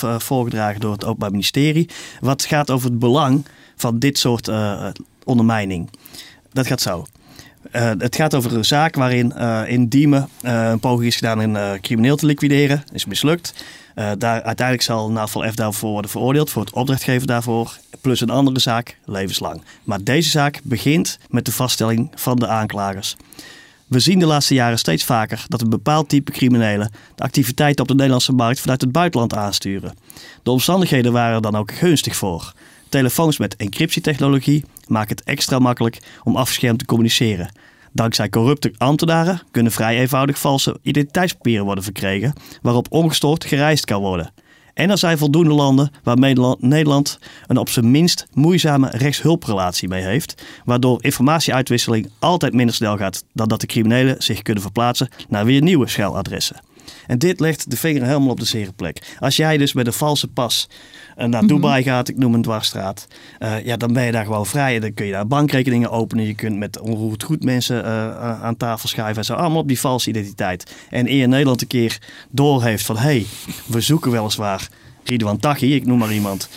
door 0.72 0.92
het 0.92 1.06
Openbaar 1.06 1.32
Ministerie. 1.32 1.90
Wat 2.20 2.46
gaat 2.46 2.70
over 2.70 2.90
het 2.90 3.00
belang 3.00 3.46
van 3.76 4.00
dit 4.00 4.18
soort 4.18 4.48
eh, 4.48 4.88
ondermijning. 5.24 5.90
Dat 6.52 6.68
gaat 6.68 6.82
zo. 6.82 7.06
Eh, 7.72 7.92
het 7.98 8.16
gaat 8.16 8.34
over 8.36 8.56
een 8.56 8.66
zaak 8.66 8.96
waarin 8.96 9.34
eh, 9.34 9.62
in 9.68 9.88
Diemen 9.88 10.30
een 10.42 10.80
poging 10.80 11.08
is 11.08 11.16
gedaan 11.16 11.40
een 11.40 11.82
crimineel 11.82 12.16
te 12.16 12.26
liquideren. 12.26 12.84
Is 12.94 13.06
mislukt. 13.06 13.54
Daar, 13.96 14.42
uiteindelijk 14.42 14.82
zal 14.82 15.12
Naval 15.12 15.52
F 15.52 15.56
daarvoor 15.56 15.92
worden 15.92 16.12
veroordeeld 16.12 16.50
voor 16.50 16.62
het 16.62 16.74
opdrachtgeven 16.74 17.28
daarvoor. 17.28 17.78
Plus 18.02 18.22
een 18.22 18.30
andere 18.30 18.60
zaak, 18.60 18.98
levenslang. 19.06 19.64
Maar 19.84 20.04
deze 20.04 20.30
zaak 20.30 20.60
begint 20.64 21.20
met 21.30 21.46
de 21.46 21.52
vaststelling 21.52 22.12
van 22.16 22.36
de 22.36 22.48
aanklagers. 22.48 23.16
We 23.94 24.00
zien 24.00 24.20
de 24.20 24.26
laatste 24.26 24.54
jaren 24.54 24.78
steeds 24.78 25.04
vaker 25.04 25.46
dat 25.48 25.62
een 25.62 25.70
bepaald 25.70 26.10
type 26.10 26.32
criminelen 26.32 26.92
de 27.16 27.24
activiteiten 27.24 27.82
op 27.82 27.88
de 27.88 27.94
Nederlandse 27.94 28.32
markt 28.32 28.60
vanuit 28.60 28.82
het 28.82 28.92
buitenland 28.92 29.36
aansturen. 29.36 29.94
De 30.44 30.52
omstandigheden 30.52 31.12
waren 31.12 31.36
er 31.36 31.42
dan 31.42 31.56
ook 31.56 31.74
gunstig 31.74 32.16
voor. 32.16 32.54
Telefoons 32.90 33.38
met 33.38 33.56
encryptietechnologie 33.56 34.66
maken 34.88 35.16
het 35.16 35.26
extra 35.26 35.60
makkelijk 35.60 35.98
om 36.24 36.36
afgeschermd 36.36 36.80
te 36.80 36.86
communiceren. 36.86 37.52
Dankzij 37.92 38.30
corrupte 38.30 38.74
ambtenaren 38.78 39.42
kunnen 39.52 39.72
vrij 39.72 40.00
eenvoudig 40.00 40.40
valse 40.40 40.80
identiteitspapieren 40.82 41.66
worden 41.66 41.84
verkregen, 41.84 42.34
waarop 42.62 42.88
ongestoord 42.90 43.46
gereisd 43.46 43.86
kan 43.86 44.02
worden. 44.02 44.34
En 44.74 44.90
er 44.90 44.98
zijn 44.98 45.18
voldoende 45.18 45.54
landen 45.54 45.92
waar 46.04 46.18
Nederland- 46.60 47.20
een 47.48 47.58
op 47.58 47.70
zijn 47.70 47.92
minst 47.92 48.28
moeizame 48.34 48.90
rechtshulprelatie 48.90 49.88
mee 49.88 50.04
heeft, 50.04 50.44
waardoor 50.66 51.04
informatieuitwisseling 51.04 52.10
altijd 52.20 52.54
minder 52.54 52.76
snel 52.76 52.98
gaat 52.98 53.24
dan 53.34 53.48
dat 53.48 53.62
de 53.62 53.68
criminelen 53.68 54.16
zich 54.24 54.42
kunnen 54.42 54.64
verplaatsen 54.64 55.10
naar 55.30 55.46
weer 55.46 55.62
nieuwe 55.62 55.88
schuiladressen. 55.88 56.62
En 57.08 57.18
dit 57.18 57.40
legt 57.40 57.70
de 57.70 57.78
vinger 57.78 58.04
helemaal 58.04 58.30
op 58.30 58.40
de 58.40 58.46
zere 58.46 58.72
plek. 58.72 59.16
Als 59.20 59.36
jij 59.36 59.58
dus 59.58 59.74
met 59.74 59.88
een 59.88 59.94
valse 59.94 60.28
pas 60.28 60.70
eh, 61.16 61.28
naar 61.28 61.48
Dubai 61.48 61.84
gaat, 61.84 62.10
ik 62.10 62.18
noem 62.18 62.34
een 62.34 62.42
dwarsstraat, 62.42 63.08
eh, 63.40 63.66
ja, 63.66 63.78
dan 63.78 63.94
ben 63.94 64.04
je 64.04 64.12
daar 64.12 64.26
gewoon 64.26 64.46
vrij. 64.46 64.76
En 64.76 64.82
dan 64.82 64.94
kun 64.94 65.06
je 65.06 65.12
daar 65.12 65.28
bankrekeningen 65.28 65.90
openen. 65.90 66.26
Je 66.26 66.36
kunt 66.36 66.58
met 66.58 66.80
onroerend 66.80 67.24
goed 67.24 67.44
mensen 67.44 67.86
eh, 67.86 68.42
aan 68.44 68.58
tafel 68.58 68.90
schuiven 68.90 69.18
en 69.18 69.26
zo. 69.26 69.34
Allemaal 69.34 69.62
op 69.62 69.68
die 69.68 69.80
valse 69.80 70.10
identiteit. 70.10 70.76
En 70.90 71.12
eer 71.12 71.28
Nederland 71.28 71.62
een 71.62 71.68
keer 71.68 71.98
doorheeft 72.30 72.86
van, 72.86 72.96
hé, 72.96 73.02
hey, 73.02 73.26
we 73.66 73.82
zoeken 73.82 74.12
weliswaar 74.12 74.70
Ridwan 75.04 75.38
Taghi, 75.38 75.76
ik 75.76 75.86
noem 75.86 75.98
maar 75.98 76.14
iemand. 76.14 76.50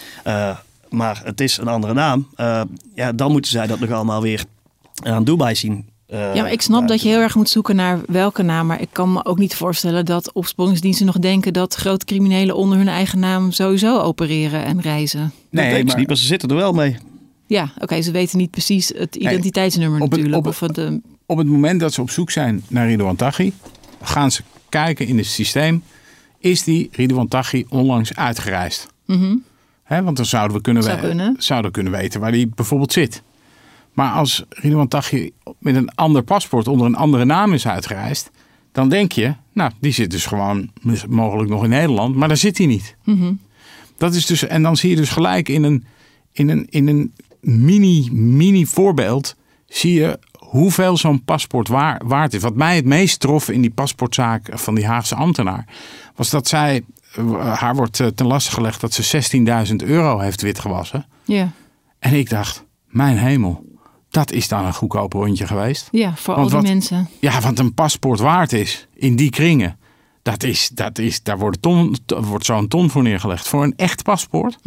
maar 0.89 1.21
het 1.25 1.41
is 1.41 1.57
een 1.57 1.69
andere 1.69 1.95
naam. 1.95 2.29
ja, 2.95 3.13
dan 3.13 3.33
moeten 3.33 3.51
zij 3.51 3.67
dat 3.67 3.81
nog 3.81 3.91
allemaal 3.91 4.23
weer 4.23 4.45
aan 5.03 5.25
Dubai 5.25 5.55
zien. 5.55 5.89
Eh, 6.07 6.35
Ja, 6.35 6.43
maar 6.43 6.53
ik 6.53 6.63
snap 6.63 6.89
dat 6.89 7.03
je 7.03 7.09
heel 7.09 7.21
erg 7.21 7.35
moet 7.35 7.49
zoeken 7.49 7.77
naar 7.77 8.01
welke 8.07 8.43
naam. 8.43 8.67
Maar 8.67 8.81
ik 8.81 8.89
kan 8.93 9.13
me 9.13 9.25
ook 9.25 9.39
niet 9.39 9.55
voorstellen 9.55 10.05
dat 10.05 10.33
opsporingsdiensten 10.33 11.07
nog 11.07 11.19
denken 11.19 11.53
dat 11.53 11.75
grote 11.75 12.05
criminelen 12.05 12.57
onder 12.57 12.79
hun 12.79 12.89
eigen 12.89 13.19
naam 13.19 13.51
sowieso 13.53 13.99
opereren 14.01 14.65
en 14.65 14.81
reizen. 14.81 15.33
Nee, 15.51 15.85
maar- 15.85 15.97
niet, 15.97 16.07
maar 16.07 16.17
ze 16.17 16.27
zitten 16.27 16.49
er 16.49 16.57
wel 16.57 16.73
mee. 16.73 16.97
Ja, 17.47 17.73
oké, 17.79 18.03
ze 18.03 18.11
weten 18.11 18.39
niet 18.39 18.51
precies 18.51 18.89
het 18.97 19.15
identiteitsnummer 19.17 20.01
op 20.01 20.11
het- 20.11 20.21
natuurlijk. 20.21 20.47
op 20.47 20.53
of 20.53 20.61
het, 20.61 20.79
eh, 20.79 20.89
Op 21.27 21.39
het 21.39 21.47
moment 21.47 21.81
dat 21.81 21.93
ze 21.93 22.01
op 22.01 22.11
zoek 22.11 22.31
zijn 22.31 22.63
naar 22.69 22.87
Ridwan 22.87 23.17
Taghi, 23.17 23.53
gaan 24.03 24.31
ze 24.31 24.43
kijken 24.69 25.07
in 25.07 25.17
het 25.17 25.27
systeem. 25.27 25.83
Is 26.39 26.63
die 26.63 26.89
Ridwan 26.93 27.29
Taghi 27.29 27.65
onlangs 27.69 28.15
uitgereisd? 28.15 28.87
Hè, 29.85 30.03
want 30.03 30.17
dan 30.17 30.27
zouden 30.27 30.57
we 30.57 30.63
kunnen, 30.63 30.83
Zou 30.83 31.01
we- 31.01 31.07
kunnen. 31.07 31.35
zouden 31.39 31.71
kunnen 31.71 31.93
weten 31.93 32.21
waar 32.21 32.31
hij 32.31 32.49
bijvoorbeeld 32.55 32.93
zit. 32.93 33.23
Maar 33.97 34.13
als 34.13 34.45
Ridwan 34.49 34.89
Taghi 34.89 35.31
met 35.59 35.75
een 35.75 35.95
ander 35.95 36.23
paspoort 36.23 36.69
onder 36.69 36.87
een 36.87 36.95
andere 36.95 37.25
naam 37.25 37.53
is 37.53 37.67
uitgereisd, 37.67 38.31
dan 38.73 38.89
denk 38.89 39.13
je, 39.13 39.35
nou, 39.53 39.71
die 39.81 39.93
zit 39.93 40.11
dus 40.11 40.27
gewoon 40.27 40.71
mogelijk 41.09 41.51
nog 41.51 41.65
in 41.65 41.71
Nederland, 41.71 42.15
maar 42.17 42.29
daar 42.29 42.37
zit 42.37 42.59
hij 42.59 42.67
niet. 42.67 42.97
Dat 43.97 44.15
is 44.15 44.27
dus, 44.27 44.47
en 44.47 44.63
dan 44.63 44.77
zie 44.77 44.91
je 44.91 44.97
dus 44.97 45.11
gelijk 45.11 45.49
in 45.49 45.63
een, 45.63 45.85
in 46.33 46.49
een, 46.49 46.67
in 46.71 46.89
een 46.89 47.13
mini, 47.41 48.09
mini 48.13 48.67
voorbeeld, 48.67 49.37
zie 49.67 49.93
je 49.93 50.19
hoeveel 50.39 50.97
zo'n 50.97 51.25
paspoort 51.25 51.69
waar, 51.69 52.01
waard 52.05 52.35
is. 52.35 52.43
Wat 52.43 52.55
mij 52.55 52.77
het 52.77 52.85
meest 52.85 53.21
trof 53.21 53.49
in 53.49 53.61
die 53.61 53.71
paspoortzaak 53.71 54.49
van 54.53 54.75
die 54.75 54.87
Haagse 54.87 55.15
ambtenaar, 55.15 55.67
was 56.15 56.31
dat 56.31 56.49
zij, 56.49 56.85
eh, 57.15 57.59
haar 57.59 57.75
wordt 57.75 58.01
eh, 58.01 58.07
ten 58.07 58.27
laste 58.27 58.51
gelegd 58.51 58.81
dat 58.81 58.93
ze 58.93 59.03
16.000 59.03 59.77
euro 59.77 60.19
heeft 60.19 60.43
witgewassen. 60.43 61.07
ja. 61.25 61.51
En 61.99 62.13
ik 62.13 62.31
dacht, 62.31 62.65
mijn 62.87 63.17
hemel, 63.17 63.65
dat 64.17 64.33
is 64.33 64.49
dan 64.49 64.65
een 64.65 64.75
goedkoop 64.75 65.13
rondje 65.13 65.47
geweest. 65.47 65.89
ja, 65.91 66.13
voor 66.17 66.35
Want 66.35 66.53
al 66.53 66.61
die 66.61 66.69
wat- 66.69 66.77
mensen. 66.77 67.09
Ja, 67.21 67.41
want 67.41 67.59
een 67.59 67.75
paspoort 67.75 68.21
waard 68.21 68.53
is 68.53 68.87
in 68.95 69.17
die 69.17 69.31
kringen. 69.31 69.79
Dat 70.23 70.43
is, 70.43 70.71
dat 70.75 70.99
is, 70.99 71.23
daar 71.23 71.39
wordt, 71.39 71.63
ton, 71.63 71.97
wordt 72.07 72.45
zo'n 72.45 72.69
ton 72.69 72.91
voor 72.91 73.03
neergelegd. 73.03 73.49
Voor 73.49 73.63
een 73.63 73.75
echt 73.77 74.03
paspoort. 74.03 74.59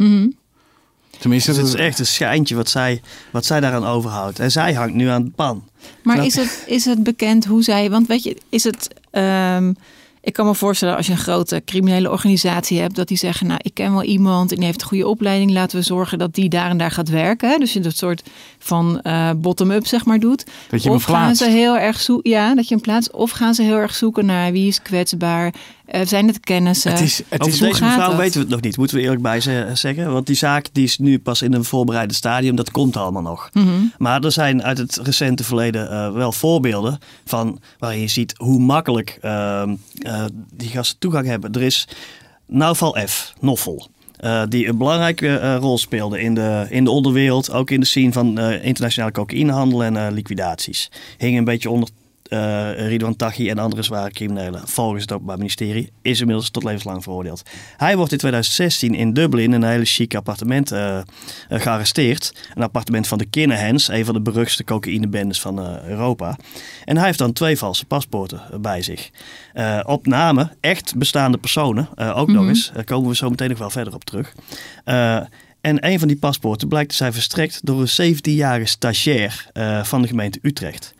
Tenminste, 1.18 1.50
Dus 1.50 1.58
het 1.58 1.66
is 1.68 1.74
echt 1.74 1.98
een 1.98 2.06
schijntje 2.06 2.54
wat 2.54 2.68
zij, 2.68 3.02
wat 3.32 3.44
zij 3.44 3.60
daaraan 3.60 3.86
overhoudt. 3.86 4.38
En 4.38 4.50
zij 4.50 4.72
hangt 4.74 4.94
nu 4.94 5.06
aan 5.08 5.24
de 5.24 5.30
pan. 5.30 5.64
Maar 6.02 6.14
Snap 6.16 6.26
is 6.26 6.34
je? 6.34 6.40
het, 6.40 6.64
is 6.66 6.84
het 6.84 7.02
bekend 7.02 7.44
hoe 7.44 7.62
zij. 7.62 7.90
Want 7.90 8.06
weet 8.06 8.22
je, 8.22 8.36
is 8.48 8.64
het. 8.64 8.88
ehm, 9.10 9.72
ik 10.22 10.32
kan 10.32 10.46
me 10.46 10.54
voorstellen 10.54 10.96
als 10.96 11.06
je 11.06 11.12
een 11.12 11.18
grote 11.18 11.62
criminele 11.64 12.10
organisatie 12.10 12.80
hebt, 12.80 12.94
dat 12.94 13.08
die 13.08 13.16
zeggen: 13.16 13.46
Nou, 13.46 13.60
ik 13.62 13.74
ken 13.74 13.92
wel 13.92 14.02
iemand 14.02 14.50
en 14.50 14.56
die 14.56 14.66
heeft 14.66 14.82
een 14.82 14.88
goede 14.88 15.08
opleiding. 15.08 15.50
Laten 15.50 15.78
we 15.78 15.84
zorgen 15.84 16.18
dat 16.18 16.34
die 16.34 16.48
daar 16.48 16.70
en 16.70 16.78
daar 16.78 16.90
gaat 16.90 17.08
werken. 17.08 17.50
hè. 17.50 17.58
Dus 17.58 17.72
je 17.72 17.80
dat 17.80 17.96
soort 17.96 18.22
van 18.58 19.00
eh, 19.00 19.30
bottom-up, 19.36 19.86
zeg 19.86 20.04
maar, 20.04 20.20
doet. 20.20 20.46
Dat 20.70 20.82
je 20.82 20.90
of 20.90 21.02
gaan 21.02 21.14
plaatst. 21.14 21.42
ze 21.42 21.50
heel 21.50 21.78
erg 21.78 22.00
zoeken. 22.00 22.30
Ja, 22.30 22.54
dat 22.54 22.68
je 22.68 22.74
hem 22.74 22.82
plaatst. 22.82 23.12
Of 23.12 23.30
gaan 23.30 23.54
ze 23.54 23.62
heel 23.62 23.76
erg 23.76 23.94
zoeken 23.94 24.26
naar 24.26 24.52
wie 24.52 24.66
is 24.66 24.82
kwetsbaar 24.82 25.54
Uh, 25.94 26.00
zijn 26.06 26.26
het 26.26 26.40
kennissen? 26.40 26.90
Het 26.90 27.00
is, 27.00 27.22
het 27.28 27.40
Over 27.40 27.52
is, 27.54 27.58
deze 27.60 27.74
gaat 27.74 27.88
mevrouw 27.88 28.08
het? 28.08 28.18
weten 28.18 28.32
we 28.34 28.40
het 28.40 28.48
nog 28.48 28.60
niet, 28.60 28.76
moeten 28.76 28.96
we 28.96 29.02
eerlijk 29.02 29.22
bij 29.22 29.40
ze- 29.40 29.70
zeggen. 29.74 30.12
Want 30.12 30.26
die 30.26 30.36
zaak 30.36 30.66
die 30.72 30.84
is 30.84 30.98
nu 30.98 31.18
pas 31.18 31.42
in 31.42 31.52
een 31.52 31.64
voorbereide 31.64 32.14
stadium, 32.14 32.56
dat 32.56 32.70
komt 32.70 32.96
allemaal 32.96 33.22
nog. 33.22 33.48
Mhm. 33.52 33.68
Maar 33.98 34.24
er 34.24 34.32
zijn 34.32 34.62
uit 34.62 34.78
het 34.78 34.96
recente 35.02 35.44
verleden 35.44 35.90
eh, 35.90 36.12
wel 36.12 36.32
voorbeelden 36.32 36.98
van 37.24 37.60
waarin 37.78 38.00
je 38.00 38.08
ziet 38.08 38.34
hoe 38.36 38.58
makkelijk 38.60 39.18
ehm, 39.20 39.74
eh, 40.02 40.24
die 40.54 40.68
gasten 40.68 40.98
toegang 40.98 41.26
hebben. 41.26 41.52
Er 41.52 41.62
is 41.62 41.88
Nauval 42.46 42.96
F, 43.08 43.32
Noffel. 43.40 43.88
eh, 44.16 44.42
die 44.48 44.66
een 44.68 44.78
belangrijke 44.78 45.36
eh, 45.38 45.56
rol 45.60 45.78
speelde 45.78 46.20
in 46.20 46.34
de, 46.34 46.66
in 46.68 46.84
de 46.84 46.90
onderwereld, 46.90 47.52
ook 47.52 47.70
in 47.70 47.80
de 47.80 47.86
scene 47.86 48.12
van 48.12 48.38
eh, 48.38 48.64
internationale 48.64 49.12
cocaïnehandel 49.12 49.84
en 49.84 49.96
eh, 49.96 50.06
liquidaties. 50.12 50.90
Hing 51.18 51.38
een 51.38 51.44
beetje 51.44 51.70
onder 51.70 51.88
eh 52.30 52.88
Ridwan 52.88 53.16
Taghi 53.16 53.48
en 53.48 53.58
andere 53.58 53.82
zware 53.82 54.10
criminelen. 54.10 54.68
Volgens 54.68 55.02
het 55.02 55.12
Openbaar 55.12 55.38
Ministerie 55.38 55.92
is 56.02 56.20
inmiddels 56.20 56.50
tot 56.50 56.64
levenslang 56.64 57.02
veroordeeld. 57.02 57.42
Hij 57.76 57.96
wordt 57.96 58.12
in 58.12 58.18
2016 58.18 58.94
in 58.94 59.12
Dublin 59.12 59.44
in 59.44 59.62
een 59.62 59.70
hele 59.70 59.84
chic 59.84 60.14
appartement 60.14 60.72
eh, 60.72 60.98
eh, 60.98 61.04
gearresteerd. 61.48 62.34
Een 62.54 62.62
appartement 62.62 63.06
van 63.06 63.18
de 63.18 63.24
Kinnehans, 63.24 63.88
een 63.88 64.04
van 64.04 64.14
de 64.14 64.20
beruchtste 64.20 64.64
cocaïnebendes 64.64 65.40
van 65.40 65.58
Europa. 65.84 66.38
En 66.84 66.96
hij 66.96 67.06
heeft 67.06 67.18
dan 67.18 67.32
twee 67.32 67.58
valse 67.58 67.84
paspoorten 67.84 68.42
bij 68.60 68.82
zich. 68.82 69.10
Op 69.82 70.06
namen 70.06 70.52
echt 70.60 70.96
bestaande 70.96 71.38
personen, 71.38 71.88
ook 72.14 72.28
nog 72.28 72.48
eens. 72.48 72.70
Daar 72.74 72.84
komen 72.84 73.08
we 73.08 73.16
zo 73.16 73.30
meteen 73.30 73.48
nog 73.48 73.58
wel 73.58 73.70
verder 73.70 73.94
op 73.94 74.04
terug. 74.04 74.34
En 75.60 75.86
een 75.86 75.98
van 75.98 76.08
die 76.08 76.16
paspoorten 76.16 76.68
blijkt 76.68 76.90
te 76.90 76.96
zijn 76.96 77.12
verstrekt 77.12 77.66
door 77.66 77.80
een 77.80 78.16
17-jarige 78.16 78.66
stagiair 78.66 79.50
van 79.82 80.02
de 80.02 80.08
gemeente 80.08 80.38
Utrecht 80.42 80.94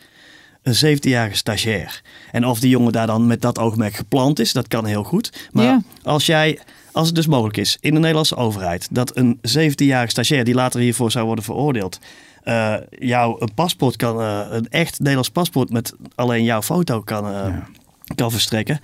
een 0.63 0.97
17-jarige 0.99 1.37
stagiair. 1.37 2.03
En 2.33 2.47
of 2.47 2.61
die 2.61 2.71
jongen 2.71 2.93
daar 2.93 3.07
dan 3.07 3.27
met 3.27 3.43
dat 3.43 3.59
oogmerk 3.59 3.95
geplant 3.95 4.39
is, 4.39 4.53
dat 4.53 4.69
kan 4.69 4.85
heel 4.85 5.05
goed. 5.05 5.49
Maar 5.53 5.65
Ja. 5.65 5.83
als 6.03 6.27
jij, 6.27 6.59
als 6.93 7.07
het 7.07 7.17
dus 7.17 7.27
mogelijk 7.27 7.57
is 7.57 7.77
in 7.81 7.93
de 7.95 7.99
Nederlandse 8.01 8.37
overheid, 8.37 8.89
dat 8.91 9.17
een 9.17 9.39
17-jarige 9.43 10.11
stagiair 10.11 10.45
die 10.45 10.55
later 10.55 10.81
hiervoor 10.81 11.11
zou 11.11 11.27
worden 11.27 11.45
veroordeeld, 11.45 11.99
eh, 12.43 12.75
jou 12.99 13.37
een 13.41 13.55
paspoort 13.55 13.97
kan, 13.97 14.21
eh, 14.21 14.41
een 14.51 14.69
echt 14.69 14.99
Nederlands 14.99 15.31
paspoort 15.31 15.71
met 15.71 15.93
alleen 16.15 16.45
jouw 16.45 16.63
foto 16.63 17.01
kan, 17.01 17.27
eh, 17.33 17.57
kan 18.15 18.31
verstrekken. 18.31 18.81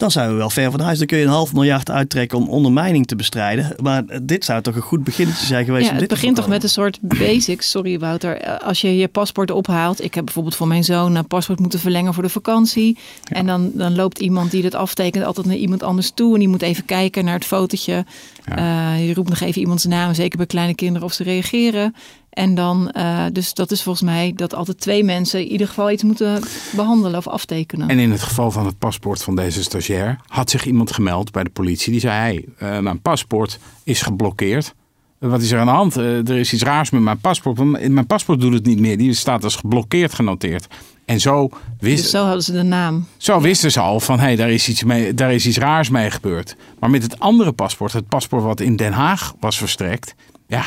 Dan 0.00 0.10
zijn 0.10 0.28
we 0.28 0.34
wel 0.34 0.50
ver 0.50 0.70
van 0.70 0.80
huis. 0.80 0.98
Dan 0.98 1.06
kun 1.06 1.18
je 1.18 1.24
een 1.24 1.30
half 1.30 1.52
miljard 1.52 1.90
uittrekken 1.90 2.38
om 2.38 2.48
ondermijning 2.48 3.06
te 3.06 3.16
bestrijden. 3.16 3.74
Maar 3.82 4.04
dit 4.22 4.44
zou 4.44 4.62
toch 4.62 4.74
een 4.74 4.82
goed 4.82 5.04
beginnetje 5.04 5.46
zijn 5.46 5.64
geweest. 5.64 5.84
Ja, 5.84 5.90
om 5.90 5.96
het 5.98 6.08
dit 6.08 6.08
te 6.08 6.14
begint 6.14 6.36
toch 6.36 6.48
met 6.48 6.62
een 6.62 6.68
soort 6.68 6.98
basics. 7.00 7.70
Sorry 7.70 7.98
Wouter. 7.98 8.36
Eh, 8.36 8.66
Als 8.66 8.80
je 8.80 8.96
je 8.96 9.08
paspoort 9.08 9.50
ophaalt. 9.50 10.04
Ik 10.04 10.14
heb 10.14 10.24
bijvoorbeeld 10.24 10.56
voor 10.56 10.66
mijn 10.68 10.84
zoon 10.84 11.14
een 11.14 11.26
paspoort 11.26 11.58
moeten 11.60 11.78
verlengen 11.78 12.14
voor 12.14 12.22
de 12.22 12.28
vakantie. 12.28 12.98
En 13.28 13.46
dan, 13.46 13.70
dan 13.74 13.94
loopt 13.94 14.18
iemand 14.18 14.50
die 14.50 14.62
dat 14.62 14.74
aftekent 14.74 15.24
altijd 15.24 15.46
naar 15.46 15.56
iemand 15.56 15.82
anders 15.82 16.10
toe. 16.14 16.32
En 16.32 16.38
die 16.38 16.48
moet 16.48 16.62
even 16.62 16.84
kijken 16.84 17.24
naar 17.24 17.34
het 17.34 17.44
fotootje. 17.44 18.04
Eh, 18.44 19.06
je 19.06 19.14
roept 19.14 19.28
nog 19.28 19.40
even 19.40 19.60
iemands 19.60 19.84
naam. 19.84 20.14
Zeker 20.14 20.36
bij 20.36 20.46
kleine 20.46 20.74
kinderen 20.74 21.06
of 21.06 21.12
ze 21.12 21.22
reageren. 21.22 21.94
En 22.40 22.54
dan, 22.54 22.90
eh, 22.90 23.24
dus 23.32 23.54
dat 23.54 23.70
is 23.70 23.82
volgens 23.82 24.04
mij 24.04 24.32
dat 24.36 24.54
altijd 24.54 24.80
twee 24.80 25.04
mensen 25.04 25.40
in 25.40 25.50
ieder 25.50 25.68
geval 25.68 25.90
iets 25.90 26.02
moeten 26.02 26.42
behandelen 26.76 27.18
of 27.18 27.28
aftekenen. 27.28 27.88
En 27.88 27.98
in 27.98 28.10
het 28.10 28.22
geval 28.22 28.50
van 28.50 28.66
het 28.66 28.78
paspoort 28.78 29.22
van 29.22 29.36
deze 29.36 29.62
stagiair 29.62 30.18
had 30.26 30.50
zich 30.50 30.64
iemand 30.64 30.92
gemeld 30.92 31.32
bij 31.32 31.44
de 31.44 31.50
politie. 31.50 31.90
Die 31.92 32.00
zei: 32.00 32.14
hey, 32.14 32.44
eh, 32.58 32.78
mijn 32.78 33.00
paspoort 33.00 33.58
is 33.84 34.02
geblokkeerd. 34.02 34.74
Wat 35.18 35.42
is 35.42 35.50
er 35.50 35.58
aan 35.58 35.66
de 35.66 35.72
hand? 35.72 35.96
Eh, 35.96 36.28
er 36.28 36.38
is 36.38 36.52
iets 36.52 36.62
raars 36.62 36.90
met 36.90 37.02
mijn 37.02 37.18
paspoort. 37.18 37.58
Mijn 37.88 38.06
paspoort 38.06 38.40
doet 38.40 38.52
het 38.52 38.66
niet 38.66 38.80
meer. 38.80 38.98
Die 38.98 39.14
staat 39.14 39.44
als 39.44 39.56
geblokkeerd 39.56 40.14
genoteerd. 40.14 40.66
En 41.04 41.20
zo, 41.20 41.48
wist, 41.78 42.02
dus 42.02 42.10
zo 42.10 42.24
hadden 42.24 42.42
ze 42.42 42.52
de 42.52 42.62
naam. 42.62 43.06
zo 43.16 43.40
wisten 43.40 43.72
ze 43.72 43.80
al 43.80 44.00
van 44.00 44.18
hé, 44.18 44.24
hey, 44.24 44.36
daar, 44.36 44.50
is 44.50 44.68
iets 44.68 44.84
mee, 44.84 45.14
daar 45.14 45.32
is 45.32 45.46
iets 45.46 45.58
raars 45.58 45.88
mee 45.88 46.10
gebeurd. 46.10 46.56
Maar 46.78 46.90
met 46.90 47.02
het 47.02 47.18
andere 47.18 47.52
paspoort, 47.52 47.92
het 47.92 48.08
paspoort 48.08 48.42
wat 48.42 48.60
in 48.60 48.76
Den 48.76 48.92
Haag 48.92 49.34
was 49.40 49.58
verstrekt, 49.58 50.14
ja, 50.46 50.64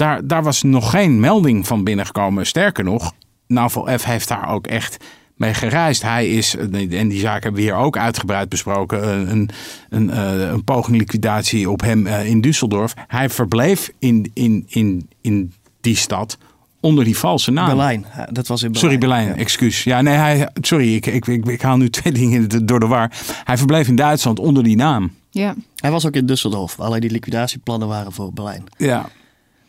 daar, 0.00 0.26
daar 0.26 0.42
was 0.42 0.62
nog 0.62 0.90
geen 0.90 1.20
melding 1.20 1.66
van 1.66 1.84
binnengekomen. 1.84 2.46
Sterker 2.46 2.84
nog, 2.84 3.12
Naval 3.46 3.98
F 3.98 4.04
heeft 4.04 4.28
daar 4.28 4.48
ook 4.48 4.66
echt 4.66 5.04
mee 5.36 5.54
gereisd. 5.54 6.02
Hij 6.02 6.28
is, 6.28 6.56
en 6.56 7.08
die 7.08 7.20
zaak 7.20 7.42
hebben 7.42 7.60
we 7.60 7.66
hier 7.66 7.76
ook 7.76 7.96
uitgebreid 7.96 8.48
besproken, 8.48 9.08
een, 9.08 9.30
een, 9.30 9.50
een, 9.90 10.10
eh, 10.10 10.48
een 10.50 10.64
poging 10.64 10.96
liquidatie 10.96 11.70
op 11.70 11.80
hem 11.80 12.06
eh, 12.06 12.26
in 12.26 12.44
Düsseldorf. 12.46 13.02
Hij 13.06 13.28
verbleef 13.30 13.90
in, 13.98 14.30
in, 14.34 14.64
in, 14.68 15.08
in 15.20 15.52
die 15.80 15.96
stad 15.96 16.38
onder 16.80 17.04
die 17.04 17.16
valse 17.18 17.50
naam. 17.50 17.66
Berlijn, 17.66 18.06
dat 18.30 18.46
was 18.46 18.62
in 18.62 18.72
Berlijn. 18.72 18.92
Sorry, 18.92 18.98
Berlijn, 18.98 19.28
Ja. 19.28 19.42
excuus. 19.42 19.84
Ja, 19.84 20.00
nee, 20.00 20.14
hij, 20.14 20.48
sorry, 20.60 20.94
ik, 20.94 21.06
ik, 21.06 21.26
ik, 21.26 21.46
ik 21.48 21.62
haal 21.62 21.76
nu 21.76 21.90
twee 21.90 22.12
dingen 22.22 22.66
door 22.66 22.80
de 22.80 22.86
war. 22.86 23.10
Hij 23.44 23.58
verbleef 23.58 23.88
in 23.88 23.96
Duitsland 23.96 24.38
onder 24.38 24.62
die 24.62 24.76
naam. 24.76 25.10
Ja. 25.30 25.54
Hij 25.76 25.90
was 25.90 26.06
ook 26.06 26.14
in 26.14 26.26
Düsseldorf. 26.26 26.76
Alleen 26.76 27.00
die 27.00 27.10
liquidatieplannen 27.10 27.88
waren 27.88 28.12
voor 28.12 28.32
Berlijn. 28.32 28.64
Ja, 28.76 29.08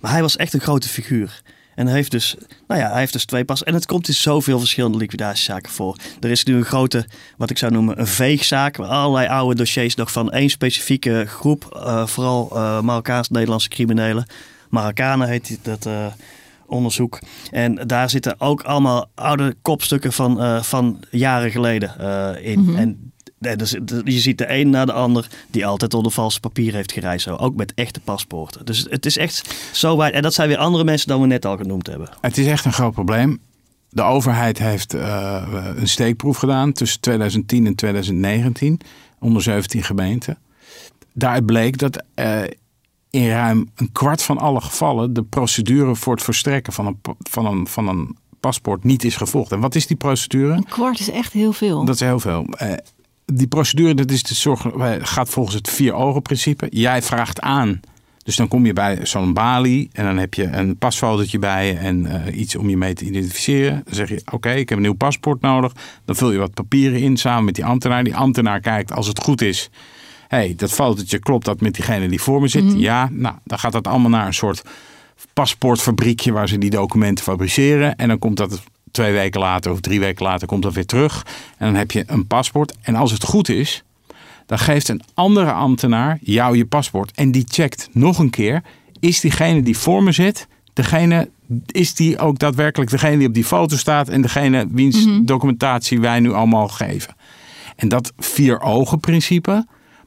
Maar 0.02 0.12
hij 0.12 0.22
was 0.22 0.36
echt 0.36 0.54
een 0.54 0.62
grote 0.62 0.90
figuur. 0.90 1.42
En 1.76 1.86
hij 1.86 1.96
heeft 1.96 2.12
dus, 2.12 2.36
nou 2.68 2.82
ja, 2.82 2.90
hij 2.90 3.00
heeft 3.00 3.14
dus 3.14 3.26
twee 3.26 3.46
pas. 3.46 3.64
En 3.64 3.74
het 3.74 3.86
komt 3.86 4.08
in 4.08 4.14
zoveel 4.14 4.60
verschillende 4.60 4.98
liquidatiezaken 4.98 5.72
voor. 5.72 5.98
Er 6.20 6.32
is 6.32 6.44
nu 6.44 6.56
een 6.56 6.66
grote, 6.66 7.06
wat 7.38 7.50
ik 7.50 7.58
zou 7.58 7.72
noemen, 7.72 8.00
een 8.00 8.08
veegzaak. 8.08 8.78
Waar 8.78 8.88
allerlei 8.88 9.28
oude 9.28 9.56
dossiers 9.56 9.96
nog 9.96 10.12
van 10.12 10.32
één 10.32 10.50
specifieke 10.50 11.26
groep. 11.28 11.64
eh, 11.76 12.06
vooral 12.08 12.50
eh 12.54 12.82
Marokkaans-Nederlandse 12.82 13.70
criminelen. 13.70 14.26
Marokkanen 14.70 15.28
heet 15.28 15.60
dat 15.62 15.86
eh, 15.86 16.06
onderzoek. 16.66 17.20
En 17.52 17.76
daar 17.88 18.10
zitten 18.10 18.40
ook 18.40 18.62
allemaal 18.62 19.10
oude 19.16 19.56
kopstukken 19.62 20.14
van, 20.14 20.64
van 20.64 21.04
jaren 21.10 21.52
geleden 21.52 22.00
in. 22.44 22.76
En 22.78 23.11
en 23.42 23.58
dus, 23.58 23.72
je 24.04 24.20
ziet 24.20 24.38
de 24.38 24.54
een 24.54 24.70
na 24.70 24.86
de 24.86 24.94
ander 24.94 25.28
die 25.48 25.66
altijd 25.66 25.94
onder 25.94 26.12
valse 26.12 26.40
papier 26.40 26.74
heeft 26.74 26.92
gereisd. 26.92 27.24
Zo. 27.24 27.36
Ook 27.36 27.56
met 27.56 27.74
echte 27.74 28.00
paspoorten. 28.00 28.66
Dus 28.66 28.86
het 28.90 29.06
is 29.06 29.18
echt 29.18 29.56
zo 29.72 29.98
wijd. 29.98 30.14
En 30.14 30.22
dat 30.22 30.34
zijn 30.34 30.48
weer 30.48 30.58
andere 30.58 30.84
mensen 30.84 31.08
dan 31.08 31.22
we 31.22 31.28
net 31.28 31.46
al 31.46 31.58
genoemd 31.58 31.88
hebben. 31.88 32.10
het 32.22 32.38
is 32.38 32.46
echt 32.46 32.66
een 32.66 32.74
groot 32.74 32.94
probleem. 32.94 33.40
De 33.90 34.02
overheid 34.02 34.58
heeft 34.58 34.94
eh, 34.94 35.44
een 35.76 35.88
steekproef 35.88 36.38
gedaan 36.38 36.72
tussen 36.74 37.00
2010 37.00 37.66
en 37.66 37.76
2019 37.76 38.80
onder 39.20 39.42
17 39.42 39.84
gemeenten. 39.84 40.38
Daaruit 41.14 41.46
bleek 41.46 41.78
dat 41.78 42.04
eh, 42.14 42.42
in 43.10 43.30
ruim 43.30 43.70
een 43.76 43.92
kwart 43.92 44.24
van 44.24 44.38
alle 44.38 44.62
gevallen 44.62 45.14
de 45.14 45.24
procedure 45.24 45.96
voor 45.96 46.14
het 46.14 46.24
verstrekken 46.24 46.74
van 46.74 46.86
een, 46.86 47.00
van 47.20 47.46
een, 47.46 47.68
van 47.68 47.88
een 47.88 48.18
paspoort 48.40 48.84
niet 48.84 49.04
is 49.04 49.16
gevolgd. 49.16 49.52
En 49.52 49.60
wat 49.60 49.76
is 49.76 49.88
die 49.88 49.98
procedure? 49.98 50.54
Een 50.54 50.64
kwart 50.64 51.00
is 51.00 51.10
echt 51.10 51.34
heel 51.34 51.54
veel. 51.54 51.86
Dat 51.86 51.96
is 51.96 52.02
heel 52.02 52.20
veel. 52.20 52.46
Die 53.34 53.48
procedure 53.48 53.94
dat 53.94 54.12
is 54.12 54.24
de 54.24 54.36
zorg, 54.36 54.66
eh, 54.66 54.92
gaat 55.00 55.30
volgens 55.30 55.56
het 55.56 55.70
vier 55.70 55.94
ogen 55.94 56.22
principe. 56.22 56.68
Jij 56.70 57.02
vraagt 57.02 57.42
aan. 57.42 57.80
Dus 58.24 58.36
dan 58.36 58.48
kom 58.48 58.66
je 58.66 58.74
bij 58.74 59.06
zo'n 59.06 59.34
balie 59.34 59.90
en 59.94 60.06
dan 60.06 60.18
heb 60.18 60.34
je 60.34 60.44
een 60.44 60.78
pasfotootje 60.78 61.40
bij 61.40 61.68
je 61.68 61.74
en 61.74 62.06
eh, 62.06 62.40
iets 62.40 62.56
om 62.56 62.70
je 62.70 62.78
mee 62.78 62.94
te 62.94 63.06
identificeren. 63.06 63.82
Dan 63.86 63.94
zeg 63.94 64.10
je, 64.10 64.22
oké, 64.32 64.52
ik 64.52 64.70
heb 64.70 64.78
een 64.78 64.84
nieuw 64.84 64.94
paspoort 64.94 65.42
nodig. 65.42 65.74
Dan 66.06 66.16
vul 66.16 66.32
je 66.32 66.38
wat 66.38 66.54
papieren 66.54 67.00
in 67.00 67.18
samen 67.18 67.46
met 67.46 67.56
die 67.56 67.66
ambtenaar. 67.66 68.04
Die 68.04 68.16
ambtenaar 68.16 68.60
kijkt, 68.60 68.92
als 68.92 69.08
het 69.08 69.24
goed 69.24 69.42
is, 69.42 69.70
hey, 70.28 70.54
dat 70.56 70.72
fotootje 70.72 71.20
klopt 71.20 71.46
dat 71.46 71.62
met 71.62 71.74
diegene 71.74 72.10
die 72.10 72.22
voor 72.22 72.42
me 72.42 72.48
zit? 72.48 72.74
Ja, 72.76 73.10
nou, 73.12 73.36
dan 73.44 73.60
gaat 73.60 73.72
dat 73.72 73.88
allemaal 73.88 74.10
naar 74.10 74.26
een 74.26 74.34
soort 74.34 74.62
paspoortfabriekje 75.34 76.32
waar 76.32 76.48
ze 76.48 76.58
die 76.58 76.70
documenten 76.70 77.24
fabriceren. 77.24 77.96
En 77.96 78.08
dan 78.08 78.20
komt 78.20 78.38
dat 78.38 78.62
twee 78.92 79.14
weken 79.14 79.40
later 79.40 79.72
of 79.72 79.80
drie 79.80 80.00
weken 80.00 80.26
later 80.26 80.48
komt 80.48 80.64
dat 80.64 80.74
weer 80.74 80.86
terug. 80.86 81.26
En 81.58 81.66
dan 81.66 81.76
heb 81.76 81.92
je 81.92 82.04
een 82.08 82.28
paspoort. 82.28 82.76
En 82.82 82.96
als 82.96 83.12
het 83.12 83.24
goed 83.24 83.50
is, 83.50 83.84
dan 84.46 84.60
geeft 84.60 84.88
een 84.88 85.02
andere 85.14 85.52
ambtenaar 85.52 86.18
jou 86.22 86.58
je 86.58 86.66
paspoort. 86.66 87.12
En 87.16 87.32
die 87.32 87.46
checkt 87.48 87.90
nog 87.92 88.20
een 88.20 88.30
keer, 88.30 88.64
is 89.00 89.20
diegene 89.20 89.62
die 89.62 89.78
voor 89.78 90.04
me 90.04 90.12
zit, 90.12 90.48
degene, 90.74 91.30
is 91.66 91.94
die 91.94 92.20
ook 92.20 92.40
daadwerkelijk 92.40 92.92
degene 92.92 93.18
die 93.18 93.28
op 93.28 93.34
die 93.34 93.46
foto 93.46 93.78
staat 93.78 94.10
en 94.10 94.22
degene 94.22 94.68
wiens 94.70 95.08
documentatie 95.22 96.00
wij 96.00 96.20
nu 96.20 96.34
allemaal 96.34 96.68
geven. 96.68 97.16
En 97.76 97.88
dat 97.88 98.14
vier 98.18 98.62
ogen 98.62 99.00
principe, 99.00 99.66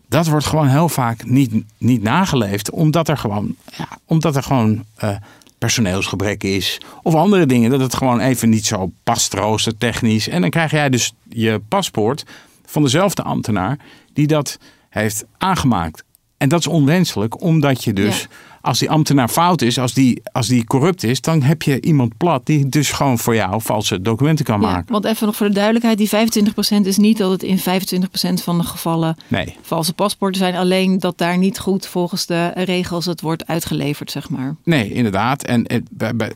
dat 0.08 0.26
wordt 0.26 0.46
gewoon 0.46 0.68
heel 0.68 0.88
vaak 0.88 1.24
niet, 1.24 1.52
niet 1.78 2.02
nageleefd. 2.02 2.70
Omdat 2.70 3.08
er 3.08 3.18
gewoon, 3.18 3.54
ja, 3.76 3.88
omdat 4.04 4.36
er 4.36 4.42
gewoon 4.42 4.84
eh, 4.94 5.16
personeelsgebrek 5.58 6.42
is. 6.42 6.80
Of 7.02 7.14
andere 7.14 7.46
dingen. 7.46 7.70
Dat 7.70 7.80
het 7.80 7.94
gewoon 7.94 8.20
even 8.20 8.48
niet 8.48 8.66
zo 8.66 8.92
past 9.02 9.34
roostertechnisch. 9.34 10.28
En 10.28 10.40
dan 10.40 10.50
krijg 10.50 10.70
jij 10.70 10.90
dus 10.90 11.12
je 11.28 11.60
paspoort 11.68 12.24
van 12.64 12.82
dezelfde 12.82 13.22
ambtenaar 13.22 13.78
die 14.12 14.26
dat 14.26 14.58
heeft 14.90 15.24
aangemaakt. 15.38 16.04
En 16.44 16.50
dat 16.50 16.60
is 16.60 16.66
onwenselijk, 16.66 17.42
omdat 17.42 17.84
je 17.84 17.92
dus, 17.92 18.20
Ja. 18.20 18.26
als 18.60 18.78
die 18.78 18.90
ambtenaar 18.90 19.28
fout 19.28 19.62
is, 19.62 19.78
als 19.78 19.94
die, 19.94 20.22
als 20.32 20.46
die 20.46 20.64
corrupt 20.64 21.02
is, 21.02 21.20
dan 21.20 21.42
heb 21.42 21.62
je 21.62 21.80
iemand 21.80 22.16
plat 22.16 22.46
die 22.46 22.68
dus 22.68 22.90
gewoon 22.92 23.18
voor 23.18 23.34
jou 23.34 23.60
valse 23.62 24.00
documenten 24.02 24.44
kan 24.44 24.60
Ja, 24.60 24.66
maken. 24.70 24.92
want 24.92 25.04
even 25.04 25.26
nog 25.26 25.36
voor 25.36 25.46
de 25.48 25.52
duidelijkheid, 25.54 25.98
die 25.98 26.08
25% 26.08 26.86
is 26.86 26.96
niet 26.96 27.18
dat 27.18 27.30
het 27.30 27.42
in 27.42 27.58
25% 27.58 28.42
van 28.42 28.58
de 28.58 28.64
gevallen 28.64 29.16
Nee. 29.28 29.56
valse 29.62 29.92
paspoorten 29.92 30.38
zijn. 30.40 30.54
Alleen 30.54 30.98
dat 30.98 31.18
daar 31.18 31.38
niet 31.38 31.58
goed 31.58 31.86
volgens 31.86 32.26
de 32.26 32.50
regels 32.54 33.04
het 33.06 33.20
wordt 33.20 33.46
uitgeleverd, 33.46 34.10
zeg 34.10 34.28
maar. 34.30 34.56
Nee, 34.64 34.92
inderdaad. 34.92 35.44
En, 35.44 35.64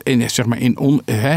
in, 0.02 0.30
zeg 0.30 0.46
maar 0.46 0.58
in 0.58 0.78
on, 0.78 1.02
hè, 1.04 1.36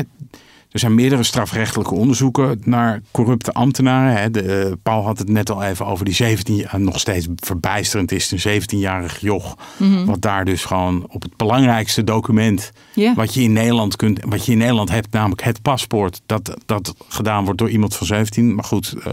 Er 0.71 0.79
zijn 0.79 0.95
meerdere 0.95 1.23
strafrechtelijke 1.23 1.93
onderzoeken 1.93 2.61
naar 2.63 3.01
corrupte 3.11 3.51
ambtenaren. 3.51 4.21
Hè. 4.21 4.31
De, 4.31 4.41
eh, 4.41 4.71
Paul 4.83 5.03
had 5.03 5.17
het 5.17 5.29
net 5.29 5.49
al 5.49 5.63
even 5.63 5.85
over 5.85 6.05
die 6.05 6.13
17 6.13 6.55
jaar, 6.55 6.79
nog 6.79 6.99
steeds 6.99 7.27
verbijsterend 7.35 8.11
is, 8.11 8.31
een 8.31 8.61
17-jarig 8.61 9.19
joch. 9.19 9.57
Wat 10.05 10.21
daar 10.21 10.45
dus 10.45 10.65
gewoon 10.65 11.05
op 11.09 11.21
het 11.21 11.37
belangrijkste 11.37 12.03
document 12.03 12.71
wat 13.15 13.33
je 13.33 13.41
in 13.41 13.53
Nederland 13.53 13.95
kunt, 13.95 14.19
wat 14.25 14.45
je 14.45 14.51
in 14.51 14.57
Nederland 14.57 14.89
hebt, 14.89 15.11
namelijk 15.11 15.43
het 15.43 15.61
paspoort, 15.61 16.21
dat, 16.25 16.57
dat 16.65 16.95
gedaan 17.07 17.43
wordt 17.43 17.59
door 17.59 17.69
iemand 17.69 17.95
van 17.95 18.07
17. 18.07 18.55
Maar 18.55 18.63
goed, 18.63 18.93
eh, 19.03 19.11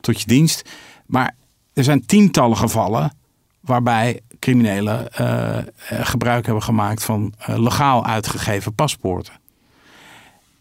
tot 0.00 0.20
je 0.20 0.26
dienst. 0.26 0.68
Maar 1.06 1.36
er 1.72 1.84
zijn 1.84 2.06
tientallen 2.06 2.56
gevallen 2.56 3.12
waarbij 3.60 4.20
criminelen 4.38 5.12
eh, 5.12 5.58
eh, 5.58 5.64
gebruik 5.88 6.44
hebben 6.44 6.62
gemaakt 6.62 7.04
van 7.04 7.34
eh, 7.38 7.58
legaal 7.58 8.04
uitgegeven 8.04 8.74
paspoorten. 8.74 9.34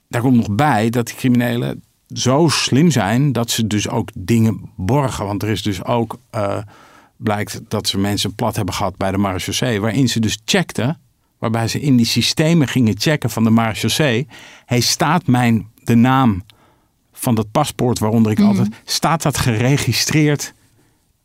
Daar 0.09 0.21
komt 0.21 0.35
nog 0.35 0.55
bij 0.55 0.89
dat 0.89 1.07
die 1.07 1.15
criminelen 1.15 1.83
zo 2.07 2.47
slim 2.47 2.91
zijn 2.91 3.31
dat 3.31 3.49
ze 3.51 3.67
dus 3.67 3.89
ook 3.89 4.09
dingen 4.13 4.71
borgen. 4.75 5.25
Want 5.25 5.43
er 5.43 5.49
is 5.49 5.61
dus 5.61 5.83
ook, 5.83 6.17
eh, 6.29 6.57
blijkt 7.17 7.61
dat 7.67 7.87
ze 7.87 7.97
mensen 7.97 8.35
plat 8.35 8.55
hebben 8.55 8.73
gehad 8.73 8.97
bij 8.97 9.11
de 9.11 9.17
marechaussee, 9.17 9.81
waarin 9.81 10.09
ze 10.09 10.19
dus 10.19 10.41
checkten, 10.45 10.99
waarbij 11.37 11.67
ze 11.67 11.81
in 11.81 11.95
die 11.95 12.05
systemen 12.05 12.67
gingen 12.67 12.99
checken 12.99 13.29
van 13.29 13.43
de 13.43 13.49
marechaussee. 13.49 14.27
Hey, 14.65 14.79
staat 14.79 15.27
mijn, 15.27 15.67
de 15.83 15.95
naam 15.95 16.43
van 17.13 17.35
dat 17.35 17.51
paspoort 17.51 17.99
waaronder 17.99 18.31
ik 18.31 18.39
altijd, 18.39 18.67
staat 18.83 19.21
dat 19.21 19.37
geregistreerd 19.37 20.53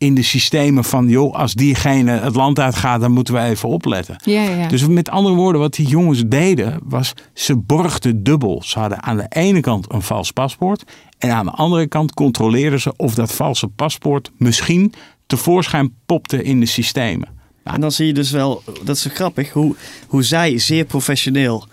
in 0.04 0.14
de 0.14 0.22
systemen 0.22 0.84
van, 0.84 1.08
joh, 1.08 1.34
als 1.34 1.54
diegene 1.54 2.10
het 2.10 2.34
land 2.34 2.58
uitgaat, 2.58 3.00
dan 3.00 3.12
moeten 3.12 3.34
we 3.34 3.40
even 3.40 3.68
opletten. 3.68 4.16
Ja, 4.24 4.42
ja. 4.42 4.68
Dus 4.68 4.86
met 4.86 5.10
andere 5.10 5.34
woorden, 5.34 5.60
wat 5.60 5.74
die 5.74 5.86
jongens 5.86 6.22
deden, 6.26 6.78
was 6.82 7.12
ze 7.34 7.56
borgden 7.56 8.22
dubbel. 8.22 8.62
Ze 8.64 8.78
hadden 8.78 9.02
aan 9.02 9.16
de 9.16 9.26
ene 9.28 9.60
kant 9.60 9.92
een 9.92 10.02
vals 10.02 10.30
paspoort. 10.30 10.84
En 11.18 11.30
aan 11.30 11.44
de 11.44 11.52
andere 11.52 11.86
kant 11.86 12.14
controleerden 12.14 12.80
ze 12.80 12.92
of 12.96 13.14
dat 13.14 13.32
valse 13.32 13.68
paspoort 13.68 14.30
misschien 14.36 14.92
tevoorschijn 15.26 15.94
popte 16.06 16.42
in 16.42 16.60
de 16.60 16.66
systemen. 16.66 17.28
En 17.64 17.80
dan 17.80 17.92
zie 17.92 18.06
je 18.06 18.14
dus 18.14 18.30
wel, 18.30 18.62
dat 18.84 18.96
is 18.96 19.02
zo 19.02 19.10
grappig, 19.14 19.50
hoe, 19.50 19.74
hoe 20.06 20.22
zij 20.22 20.58
zeer 20.58 20.84
professioneel 20.84 21.66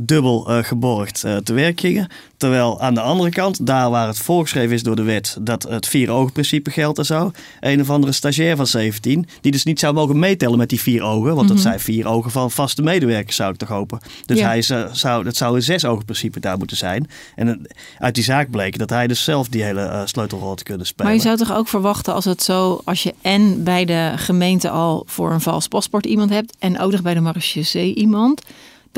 dubbel 0.00 0.48
eh, 0.48 0.64
geborgd 0.64 1.24
eh, 1.24 1.36
te 1.36 1.52
werk 1.52 1.80
gingen. 1.80 2.08
Terwijl 2.36 2.80
aan 2.80 2.94
de 2.94 3.00
andere 3.00 3.30
kant, 3.30 3.66
daar 3.66 3.90
waar 3.90 4.06
het 4.06 4.18
voorgeschreven 4.18 4.74
is 4.74 4.82
door 4.82 4.96
de 4.96 5.02
wet 5.02 5.36
dat 5.40 5.62
het 5.62 5.86
vier 5.86 6.10
ogen 6.10 6.32
principe 6.32 6.70
geldt 6.70 6.98
en 6.98 7.04
zo. 7.04 7.30
Een 7.60 7.80
of 7.80 7.90
andere 7.90 8.12
stagiair 8.12 8.56
van 8.56 8.66
17, 8.66 9.26
die 9.40 9.52
dus 9.52 9.64
niet 9.64 9.78
zou 9.80 9.94
mogen 9.94 10.18
meetellen 10.18 10.58
met 10.58 10.68
die 10.68 10.80
vier 10.80 11.02
ogen. 11.02 11.34
Want 11.34 11.48
dat 11.48 11.60
zijn 11.60 11.80
vier 11.80 12.06
ogen 12.06 12.30
van 12.30 12.50
vaste 12.50 12.82
medewerkers, 12.82 13.36
zou 13.36 13.52
ik 13.52 13.58
toch 13.58 13.68
hopen. 13.68 13.98
Dus 14.26 14.38
Ja. 14.38 14.46
hij 14.46 14.62
zou, 14.62 14.88
zou, 14.92 15.24
dat 15.24 15.36
zou 15.36 15.56
een 15.56 15.62
zes 15.62 15.84
ogen 15.84 16.04
principe 16.04 16.40
daar 16.40 16.58
moeten 16.58 16.76
zijn. 16.76 17.10
En 17.34 17.48
eh, 17.48 17.56
uit 17.98 18.14
die 18.14 18.24
zaak 18.24 18.50
bleek 18.50 18.78
dat 18.78 18.90
hij 18.90 19.06
dus 19.06 19.24
zelf 19.24 19.48
die 19.48 19.62
hele 19.62 20.02
sleutelrol 20.04 20.48
had 20.48 20.62
kunnen 20.62 20.86
spelen. 20.86 21.06
Maar 21.06 21.20
je 21.20 21.26
zou 21.26 21.36
toch 21.36 21.56
ook 21.56 21.68
verwachten 21.68 22.14
als 22.14 22.24
het 22.24 22.42
zo, 22.42 22.80
als 22.84 23.02
je 23.02 23.14
en 23.22 23.64
bij 23.64 23.84
de 23.84 24.12
gemeente 24.16 24.70
al 24.70 25.02
voor 25.06 25.32
een 25.32 25.40
vals 25.40 25.68
paspoort 25.68 26.06
iemand 26.06 26.30
hebt 26.30 26.56
en 26.58 26.78
ook 26.78 26.90
nog 26.90 27.02
bij 27.02 27.14
de 27.14 27.20
marechaussee 27.20 27.94
iemand, 27.94 28.42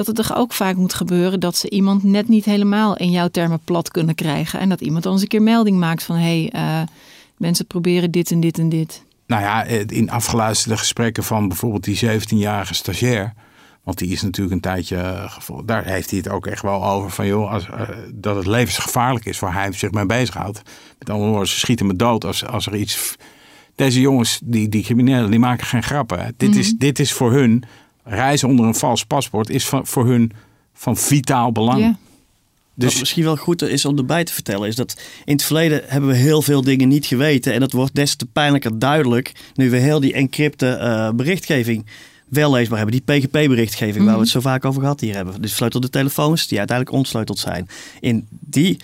dat 0.06 0.16
het 0.16 0.26
toch 0.26 0.36
ook 0.36 0.52
vaak 0.52 0.76
moet 0.76 0.94
gebeuren 0.94 1.40
dat 1.40 1.56
ze 1.56 1.70
iemand 1.70 2.02
net 2.02 2.28
niet 2.28 2.44
helemaal 2.44 2.96
in 2.96 3.10
jouw 3.10 3.28
termen 3.28 3.60
plat 3.64 3.90
kunnen 3.90 4.14
krijgen. 4.14 4.60
En 4.60 4.68
dat 4.68 4.80
iemand 4.80 5.02
dan 5.02 5.12
eens 5.12 5.22
een 5.22 5.28
keer 5.28 5.42
melding 5.42 5.78
maakt 5.78 6.02
van 6.02 6.16
hé, 6.16 6.48
hey, 6.50 6.50
eh, 6.52 6.88
mensen 7.36 7.66
proberen 7.66 8.10
dit 8.10 8.30
en 8.30 8.40
dit 8.40 8.58
en 8.58 8.68
dit. 8.68 9.04
Nou 9.26 9.42
ja, 9.42 9.64
in 9.86 10.10
afgeluisterde 10.10 10.76
gesprekken 10.76 11.24
van 11.24 11.48
bijvoorbeeld 11.48 11.84
die 11.84 12.20
17-jarige 12.20 12.74
stagiair. 12.74 13.32
Want 13.82 13.98
die 13.98 14.12
is 14.12 14.22
natuurlijk 14.22 14.54
een 14.54 14.60
tijdje 14.60 14.96
eh. 14.96 15.58
Daar 15.64 15.84
heeft 15.84 16.10
hij 16.10 16.18
het 16.18 16.28
ook 16.28 16.46
echt 16.46 16.62
wel 16.62 16.84
over 16.84 17.10
van 17.10 17.26
joh, 17.26 17.52
als, 17.52 17.68
eh, 17.68 17.88
dat 18.14 18.36
het 18.36 18.46
levensgevaarlijk 18.46 19.24
is 19.24 19.38
waar 19.38 19.54
hij 19.54 19.72
zich 19.72 19.90
mee 19.90 20.06
bezighoudt. 20.06 20.62
Met 20.98 21.10
andere 21.10 21.30
woorden, 21.30 21.48
ze 21.48 21.58
schieten 21.58 21.86
me 21.86 21.96
dood 21.96 22.24
als, 22.24 22.46
als 22.46 22.66
er 22.66 22.76
iets. 22.76 23.16
Deze 23.74 24.00
jongens, 24.00 24.40
die, 24.44 24.68
die 24.68 24.82
criminelen, 24.82 25.30
die 25.30 25.38
maken 25.38 25.66
geen 25.66 25.82
grappen. 25.82 26.34
Dit, 26.36 26.56
is, 26.56 26.74
dit 26.76 26.98
is 26.98 27.12
voor 27.12 27.32
hun, 27.32 27.64
reizen 28.10 28.48
onder 28.48 28.66
een 28.66 28.74
vals 28.74 29.04
paspoort, 29.04 29.50
is 29.50 29.66
van, 29.66 29.86
voor 29.86 30.06
hun 30.06 30.32
van 30.72 30.96
vitaal 30.96 31.52
belang. 31.52 31.80
Ja. 31.80 31.86
Wat 31.88 32.90
Dus 32.90 33.00
misschien 33.00 33.24
wel 33.24 33.36
goed 33.36 33.62
is 33.62 33.84
om 33.84 33.98
erbij 33.98 34.24
te 34.24 34.32
vertellen, 34.32 34.68
is 34.68 34.76
dat 34.76 35.00
in 35.24 35.32
het 35.32 35.42
verleden 35.42 35.82
hebben 35.86 36.10
we 36.10 36.16
heel 36.16 36.42
veel 36.42 36.62
dingen 36.62 36.88
niet 36.88 37.06
geweten. 37.06 37.52
En 37.52 37.60
dat 37.60 37.72
wordt 37.72 37.94
des 37.94 38.14
te 38.14 38.26
pijnlijker 38.26 38.78
duidelijk 38.78 39.32
nu 39.54 39.70
we 39.70 39.76
heel 39.76 40.00
die 40.00 40.12
encrypte 40.12 40.68
eh, 40.68 41.10
berichtgeving 41.10 41.86
wel 42.28 42.50
leesbaar 42.50 42.78
hebben. 42.78 43.02
Die 43.04 43.18
PGP-berichtgeving 43.18 44.04
waar 44.04 44.14
we 44.14 44.20
het 44.20 44.28
zo 44.28 44.40
vaak 44.40 44.64
over 44.64 44.80
gehad 44.80 45.00
hier 45.00 45.14
hebben. 45.14 45.42
Dus 45.42 45.54
sleutelde 45.54 45.90
telefoons 45.90 46.46
die 46.46 46.58
uiteindelijk 46.58 46.96
ontsleuteld 46.96 47.38
zijn. 47.38 47.68
In 48.00 48.26
die 48.30 48.80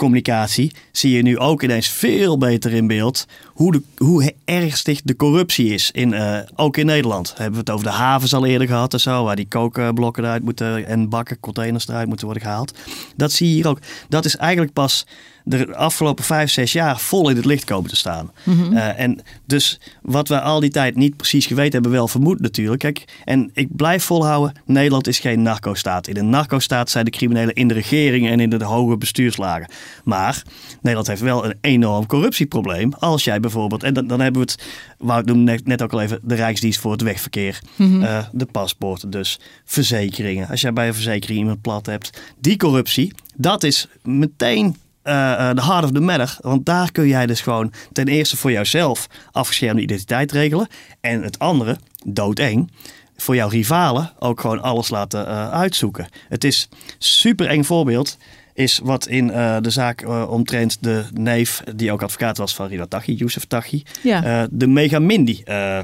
communicatie 0.00 0.72
zie 0.92 1.16
je 1.16 1.22
nu 1.22 1.38
ook 1.38 1.62
ineens 1.62 1.88
veel 1.88 2.38
beter 2.38 2.72
in 2.72 2.86
beeld 2.86 3.26
hoe, 3.46 3.72
de, 3.72 3.82
hoe 3.96 4.32
ernstig 4.44 5.00
de 5.02 5.16
corruptie 5.16 5.72
is. 5.72 5.90
In, 5.90 6.12
eh, 6.12 6.38
ook 6.56 6.76
in 6.76 6.86
Nederland. 6.86 7.28
Hebben 7.28 7.52
we 7.52 7.58
het 7.58 7.70
over 7.70 7.86
de 7.86 7.92
havens 7.92 8.34
al 8.34 8.46
eerder 8.46 8.66
gehad 8.66 8.92
en 8.92 9.00
zo. 9.00 9.24
Waar 9.24 9.36
die 9.36 9.48
kookblokken 9.48 10.24
eruit 10.24 10.42
moeten 10.42 10.86
en 10.86 11.08
bakken, 11.08 11.40
containers 11.40 11.88
eruit 11.88 12.06
moeten 12.06 12.26
worden 12.26 12.44
gehaald. 12.44 12.78
Dat 13.16 13.32
zie 13.32 13.48
je 13.48 13.54
hier 13.54 13.68
ook. 13.68 13.78
Dat 14.08 14.24
is 14.24 14.36
eigenlijk 14.36 14.72
pas 14.72 15.06
de 15.50 15.76
afgelopen 15.76 16.24
vijf, 16.24 16.50
zes 16.50 16.72
jaar 16.72 16.98
vol 16.98 17.28
in 17.28 17.36
het 17.36 17.44
licht 17.44 17.64
komen 17.64 17.90
te 17.90 17.96
staan. 17.96 18.30
Eh, 18.46 18.98
en 19.00 19.20
dus 19.46 19.80
wat 20.02 20.28
we 20.28 20.40
al 20.40 20.60
die 20.60 20.70
tijd 20.70 20.96
niet 20.96 21.16
precies 21.16 21.46
geweten 21.46 21.72
hebben, 21.72 21.90
wel 21.90 22.08
vermoed 22.08 22.40
natuurlijk. 22.40 22.80
Kijk, 22.80 23.04
en 23.24 23.50
ik 23.54 23.76
blijf 23.76 24.04
volhouden, 24.04 24.54
Nederland 24.64 25.06
is 25.06 25.18
geen 25.18 25.42
narco-staat. 25.42 26.06
In 26.06 26.16
een 26.16 26.30
narco-staat 26.30 26.90
zijn 26.90 27.04
de 27.04 27.10
criminelen 27.10 27.54
in 27.54 27.68
de 27.68 27.74
regering 27.74 28.28
en 28.28 28.40
in 28.40 28.50
de 28.50 28.64
hoge 28.64 28.96
bestuurslagen. 28.96 29.68
Maar 30.04 30.42
Nederland 30.74 31.06
heeft 31.06 31.20
wel 31.20 31.44
een 31.44 31.54
enorm 31.60 32.06
corruptieprobleem. 32.06 32.92
Als 32.98 33.24
jij 33.24 33.40
bijvoorbeeld, 33.40 33.82
en 33.82 33.94
dan, 33.94 34.06
dan 34.06 34.20
hebben 34.20 34.42
we 34.42 34.52
het, 34.52 34.62
wou 34.98 35.20
ik 35.20 35.26
noemde 35.26 35.52
net, 35.52 35.66
net 35.66 35.82
ook 35.82 35.92
al 35.92 36.00
even, 36.00 36.18
de 36.22 36.34
Rijksdienst 36.34 36.80
voor 36.80 36.92
het 36.92 37.02
wegverkeer. 37.02 37.60
eh, 37.78 38.24
de 38.32 38.46
paspoorten 38.46 39.10
dus, 39.10 39.38
verzekeringen. 39.64 40.48
Als 40.48 40.60
jij 40.60 40.72
bij 40.72 40.86
een 40.88 40.94
verzekering 40.94 41.38
iemand 41.38 41.60
plat 41.60 41.86
hebt. 41.86 42.20
Die 42.40 42.56
corruptie, 42.56 43.12
dat 43.36 43.62
is 43.62 43.86
meteen 44.02 44.76
eh, 45.10 45.48
eh, 45.50 45.56
de 45.56 45.62
heart 45.64 45.84
of 45.84 45.90
the 45.92 46.00
matter. 46.00 46.36
Want 46.40 46.66
daar 46.66 46.92
kun 46.92 47.06
jij 47.08 47.26
dus 47.26 47.40
gewoon 47.40 47.72
ten 47.92 48.08
eerste 48.08 48.36
voor 48.36 48.52
jouzelf 48.52 49.06
afgeschermde 49.32 49.82
identiteit 49.82 50.32
regelen. 50.32 50.66
En 51.00 51.22
het 51.22 51.38
andere, 51.38 51.78
doodeng, 52.06 52.70
voor 53.16 53.34
jouw 53.34 53.48
rivalen 53.48 54.12
ook 54.18 54.40
gewoon 54.40 54.62
alles 54.62 54.88
laten 54.90 55.26
eh, 55.26 55.50
uitzoeken. 55.50 56.06
Het 56.28 56.44
is 56.44 56.68
super 56.98 57.46
eng 57.46 57.62
voorbeeld. 57.62 58.16
Is 58.54 58.80
wat 58.82 59.06
in 59.06 59.26
de 59.62 59.70
zaak 59.70 60.04
omtrent 60.28 60.76
de 60.82 61.04
neef, 61.14 61.62
die 61.74 61.92
ook 61.92 62.02
advocaat 62.02 62.36
was 62.36 62.54
van 62.54 62.66
Rida 62.66 62.86
Taghi, 62.86 63.14
Youssef 63.14 63.44
Taghi, 63.44 63.82
Ja. 64.02 64.24
eh, 64.24 64.48
de 64.50 64.66
Megamindi 64.66 65.42
eh 65.44 65.78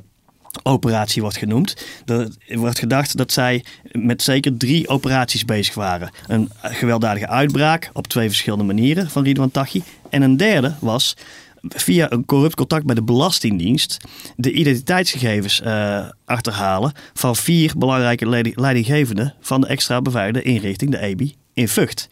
operatie 0.63 1.23
wordt 1.23 1.37
genoemd. 1.37 1.87
Er 2.05 2.59
wordt 2.59 2.79
gedacht 2.79 3.17
dat 3.17 3.33
zij 3.33 3.65
met 3.93 4.23
zeker 4.23 4.57
drie 4.57 4.89
operaties 4.89 5.45
bezig 5.45 5.75
waren. 5.75 6.11
Een 6.27 6.51
gewelddadige 6.63 7.29
uitbraak 7.29 7.91
op 7.93 8.07
twee 8.07 8.29
verschillende 8.29 8.65
manieren 8.65 9.11
van 9.11 9.25
Ridwan 9.25 9.51
Taghi. 9.51 9.83
En 10.11 10.23
een 10.23 10.37
derde 10.37 10.75
was 10.81 11.17
via 11.69 12.13
een 12.13 12.25
corrupt 12.25 12.55
contact 12.55 12.85
bij 12.87 12.95
de 12.95 13.03
Belastingdienst 13.03 13.97
de 14.37 14.53
identiteitsgegevens 14.53 15.61
eh, 15.61 16.07
achterhalen 16.25 16.93
van 17.15 17.37
vier 17.37 17.73
belangrijke 17.77 18.29
leiding- 18.29 18.59
leidinggevenden 18.59 19.35
van 19.41 19.61
de 19.61 19.67
extra 19.67 20.03
beveiligde 20.03 20.43
inrichting, 20.43 20.91
de 20.91 20.99
EBI, 20.99 21.35
in 21.53 21.69
Vught. 21.69 22.09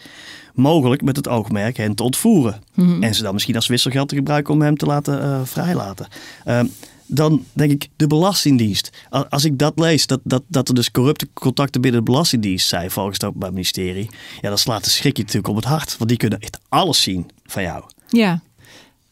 Mogelijk 0.54 1.02
met 1.02 1.16
het 1.16 1.28
oogmerk 1.28 1.76
hen 1.76 1.94
te 1.94 2.02
ontvoeren. 2.02 2.62
En 3.00 3.14
ze 3.14 3.22
dan 3.22 3.32
misschien 3.32 3.54
als 3.54 3.66
wisselgeld 3.66 4.08
te 4.08 4.14
gebruiken 4.14 4.54
om 4.54 4.62
hem 4.62 4.76
te 4.76 4.86
laten 4.86 5.22
eh, 5.22 5.40
vrijlaten. 5.44 6.06
Ehm, 6.44 6.66
dan 7.06 7.44
denk 7.52 7.70
ik 7.70 7.88
de 7.96 8.06
Belastingdienst. 8.06 8.90
Als 9.28 9.44
ik 9.44 9.58
dat 9.58 9.78
lees, 9.78 10.06
dat, 10.06 10.20
dat, 10.24 10.42
dat 10.46 10.68
er 10.68 10.74
dus 10.74 10.90
corrupte 10.90 11.28
contacten 11.32 11.80
binnen 11.80 12.04
de 12.04 12.10
Belastingdienst 12.10 12.68
zijn 12.68 12.90
volgens 12.90 13.16
het 13.16 13.24
Openbaar 13.24 13.52
Ministerie. 13.52 14.10
Ja, 14.40 14.48
dan 14.48 14.58
slaat 14.58 14.84
de 14.84 14.90
schrik 14.90 15.16
je 15.16 15.22
natuurlijk 15.22 15.48
op 15.48 15.56
het 15.56 15.64
hart. 15.64 15.96
Want 15.98 16.08
die 16.08 16.18
kunnen 16.18 16.40
echt 16.40 16.58
alles 16.68 17.02
zien 17.02 17.30
van 17.44 17.62
jou. 17.62 17.84
Ja, 18.08 18.40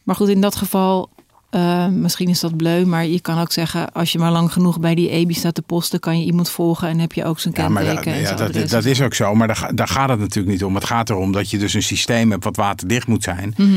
maar 0.03 0.17
goed, 0.17 0.29
in 0.29 0.41
dat 0.41 0.57
geval, 0.57 1.11
eh, 1.53 1.89
misschien 1.89 2.29
is 2.29 2.41
dat 2.41 2.57
bleu, 2.57 2.85
maar 2.85 3.07
je 3.07 3.21
kan 3.21 3.39
ook 3.39 3.53
zeggen, 3.53 3.93
als 3.93 4.13
je 4.13 4.19
maar 4.19 4.31
lang 4.31 4.53
genoeg 4.53 4.81
bij 4.81 4.95
die 4.95 5.11
EBI 5.11 5.35
staat 5.35 5.55
te 5.55 5.63
posten, 5.63 6.01
kan 6.01 6.19
je 6.19 6.25
iemand 6.25 6.51
volgen 6.51 6.89
en 6.89 6.99
heb 6.99 7.13
je 7.13 7.25
ook 7.25 7.41
zijn 7.41 7.55
Ja, 7.57 7.69
maar 7.69 7.85
kenteken 7.85 8.13
dat, 8.13 8.15
en 8.15 8.21
ja, 8.21 8.35
dat, 8.35 8.49
adres. 8.49 8.71
dat 8.71 8.85
is 8.85 9.01
ook 9.01 9.15
zo. 9.15 9.35
Maar 9.35 9.47
daar, 9.47 9.71
daar 9.75 9.89
gaat 9.89 10.09
het 10.09 10.19
natuurlijk 10.19 10.53
niet 10.53 10.65
om. 10.65 10.75
Het 10.75 10.85
gaat 10.85 11.11
erom 11.11 11.33
dat 11.33 11.51
je 11.51 11.59
dus 11.59 11.75
een 11.75 11.83
systeem 11.83 12.31
hebt 12.31 12.45
wat 12.45 12.57
waterdicht 12.57 13.07
moet 13.07 13.23
zijn. 13.23 13.55
Mhm. 13.57 13.71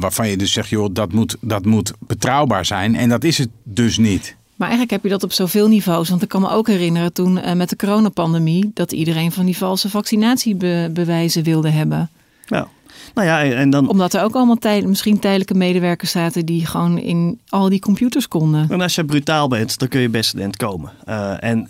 Waarvan 0.00 0.28
je 0.28 0.36
dus 0.36 0.52
zegt, 0.52 0.68
joh, 0.68 0.88
dat 0.92 1.12
moet, 1.12 1.36
dat 1.40 1.64
moet 1.64 1.92
betrouwbaar 1.98 2.64
zijn. 2.64 2.94
En 2.94 3.08
dat 3.08 3.24
is 3.24 3.38
het 3.38 3.48
dus 3.64 3.98
niet. 3.98 4.36
Maar 4.56 4.68
eigenlijk 4.68 4.90
heb 4.90 5.02
je 5.02 5.18
dat 5.18 5.22
op 5.22 5.32
zoveel 5.32 5.68
niveaus. 5.68 6.08
Want 6.08 6.22
ik 6.22 6.28
kan 6.28 6.40
me 6.40 6.50
ook 6.50 6.66
herinneren 6.66 7.12
toen 7.12 7.38
eh, 7.38 7.54
met 7.54 7.68
de 7.68 7.76
coronapandemie 7.76 8.70
dat 8.74 8.92
iedereen 8.92 9.32
van 9.32 9.46
die 9.46 9.56
valse 9.56 9.90
vaccinatiebewijzen 9.90 11.42
wilde 11.42 11.70
hebben. 11.70 12.10
Ja. 12.46 12.68
Nou 13.14 13.26
ja, 13.26 13.44
en 13.44 13.70
dan, 13.70 13.88
Omdat 13.88 14.14
er 14.14 14.22
ook 14.22 14.34
allemaal 14.34 14.56
tijd, 14.56 14.86
misschien 14.86 15.18
tijdelijke 15.18 15.54
medewerkers 15.54 16.10
zaten 16.10 16.46
die 16.46 16.66
gewoon 16.66 16.98
in 16.98 17.40
al 17.48 17.68
die 17.68 17.80
computers 17.80 18.28
konden. 18.28 18.66
en 18.70 18.80
als 18.80 18.94
je 18.94 19.04
brutaal 19.04 19.48
bent, 19.48 19.78
dan 19.78 19.88
kun 19.88 20.00
je 20.00 20.08
best 20.08 20.56
komen. 20.56 20.92
Eh, 21.04 21.42
en 21.44 21.68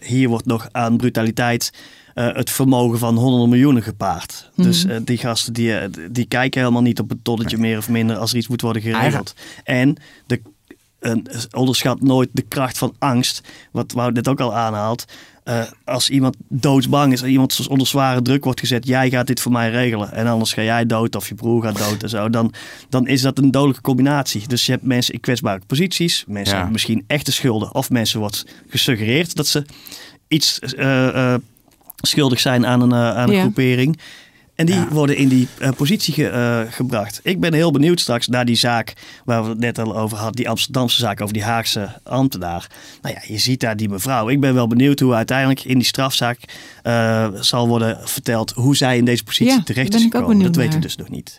hier 0.00 0.28
wordt 0.28 0.46
nog 0.46 0.68
aan 0.72 0.96
brutaliteit 0.96 1.72
eh, 2.14 2.28
het 2.32 2.50
vermogen 2.50 2.98
van 2.98 3.16
honderden 3.16 3.48
miljoenen 3.48 3.82
gepaard. 3.82 4.50
Dus 4.54 4.84
eh, 4.84 4.96
die 5.04 5.18
gasten 5.18 5.52
die, 5.52 5.74
die 6.10 6.26
kijken 6.26 6.60
helemaal 6.60 6.82
niet 6.82 7.00
op 7.00 7.08
het 7.08 7.24
tonnetje 7.24 7.58
meer 7.58 7.78
of 7.78 7.88
minder 7.88 8.16
als 8.16 8.30
er 8.30 8.36
iets 8.36 8.48
moet 8.48 8.60
worden 8.60 8.82
geregeld. 8.82 9.34
En 9.64 9.96
de, 10.26 10.40
een- 11.06 11.26
onderschat 11.52 12.02
nooit 12.02 12.28
de 12.32 12.42
kracht 12.42 12.78
van 12.78 12.94
angst, 12.98 13.40
wat 13.72 13.92
Wout 13.92 14.12
net 14.14 14.28
ook 14.28 14.40
al 14.40 14.54
aanhaalt. 14.54 15.04
Eh, 15.44 15.62
als 15.84 16.10
iemand 16.10 16.36
doodsbang 16.48 17.12
is, 17.12 17.20
als 17.22 17.30
iemand 17.30 17.66
onder 17.68 17.86
zware 17.86 18.22
druk 18.22 18.44
wordt 18.44 18.60
gezet, 18.60 18.86
jij 18.86 19.10
gaat 19.10 19.26
dit 19.26 19.40
voor 19.40 19.52
mij 19.52 19.70
regelen 19.70 20.12
en 20.12 20.26
anders 20.26 20.52
ga 20.52 20.62
jij 20.62 20.86
dood 20.86 21.16
of 21.16 21.28
je 21.28 21.34
broer 21.34 21.62
gaat 21.62 21.78
dood 21.78 22.02
en 22.02 22.08
zo, 22.08 22.30
dan, 22.30 22.52
dan 22.88 23.06
is 23.06 23.20
dat 23.22 23.38
een 23.38 23.50
dodelijke 23.50 23.80
combinatie. 23.82 24.48
Dus 24.48 24.66
je 24.66 24.72
hebt 24.72 24.84
mensen 24.84 25.14
in 25.14 25.20
kwetsbare 25.20 25.60
posities, 25.66 26.24
mensen 26.26 26.44
Ja. 26.46 26.54
hebben 26.54 26.72
misschien 26.72 27.04
echte 27.06 27.32
schulden 27.32 27.74
of 27.74 27.90
mensen 27.90 28.20
wordt 28.20 28.44
gesuggereerd 28.68 29.34
dat 29.36 29.46
ze 29.46 29.64
iets 30.28 30.58
eh, 30.58 31.32
eh, 31.34 31.40
schuldig 31.96 32.40
zijn 32.40 32.66
aan 32.66 32.80
een, 32.80 32.94
aan 32.94 33.28
een 33.28 33.34
Ja. 33.34 33.40
groepering. 33.40 33.98
En 34.56 34.66
die 34.66 34.74
Ja. 34.74 34.88
worden 34.88 35.16
in 35.16 35.28
die 35.28 35.48
eh, 35.58 35.70
positie 35.70 36.14
ge- 36.14 36.28
eh, 36.28 36.72
gebracht. 36.72 37.20
Ik 37.22 37.40
ben 37.40 37.54
heel 37.54 37.70
benieuwd 37.70 38.00
straks 38.00 38.26
naar 38.28 38.44
die 38.44 38.54
zaak 38.56 38.92
waar 39.24 39.42
we 39.42 39.48
het 39.48 39.58
net 39.58 39.78
al 39.78 39.96
over 39.96 40.16
hadden. 40.16 40.36
Die 40.36 40.48
Amsterdamse 40.48 40.98
zaak 40.98 41.20
over 41.20 41.34
die 41.34 41.44
Haagse 41.44 42.00
ambtenaar. 42.02 42.66
Nou 43.02 43.14
ja, 43.14 43.22
je 43.34 43.38
ziet 43.38 43.60
daar 43.60 43.76
die 43.76 43.88
mevrouw. 43.88 44.28
Ik 44.28 44.40
ben 44.40 44.54
wel 44.54 44.66
benieuwd 44.66 45.00
hoe 45.00 45.14
uiteindelijk 45.14 45.64
in 45.64 45.78
die 45.78 45.86
strafzaak 45.86 46.38
eh, 46.82 47.28
zal 47.34 47.68
worden 47.68 47.98
verteld 48.08 48.50
hoe 48.50 48.76
zij 48.76 48.96
in 48.96 49.04
deze 49.04 49.24
positie 49.24 49.54
Ja, 49.56 49.62
terecht 49.62 49.88
is 49.94 49.98
ben 49.98 50.06
ik 50.06 50.14
ook 50.14 50.20
gekomen. 50.22 50.44
Dat 50.44 50.56
weten 50.56 50.74
we 50.74 50.80
dus 50.80 50.96
nog 50.96 51.08
niet. 51.08 51.36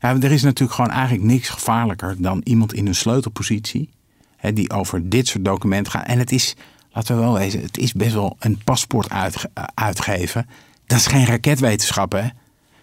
Ja, 0.00 0.16
er 0.20 0.32
is 0.32 0.42
natuurlijk 0.42 0.74
gewoon 0.74 0.90
eigenlijk 0.90 1.24
niks 1.24 1.48
gevaarlijker 1.48 2.14
dan 2.18 2.40
iemand 2.44 2.74
in 2.74 2.86
een 2.86 2.94
sleutelpositie. 2.94 3.88
Hè, 4.36 4.52
die 4.52 4.70
over 4.70 5.08
dit 5.08 5.28
soort 5.28 5.44
documenten 5.44 5.92
gaat. 5.92 6.06
En 6.06 6.18
het 6.18 6.32
is, 6.32 6.54
laten 6.92 7.14
we 7.16 7.20
wel 7.22 7.32
wezen, 7.32 7.60
het 7.62 7.78
is 7.78 7.92
best 7.92 8.12
wel 8.14 8.36
een 8.38 8.60
paspoort 8.64 9.10
uitge- 9.10 9.50
uitgeven. 9.74 10.46
Dat 10.86 10.98
is 10.98 11.06
geen 11.06 11.26
raketwetenschap, 11.26 12.12
hè? 12.12 12.24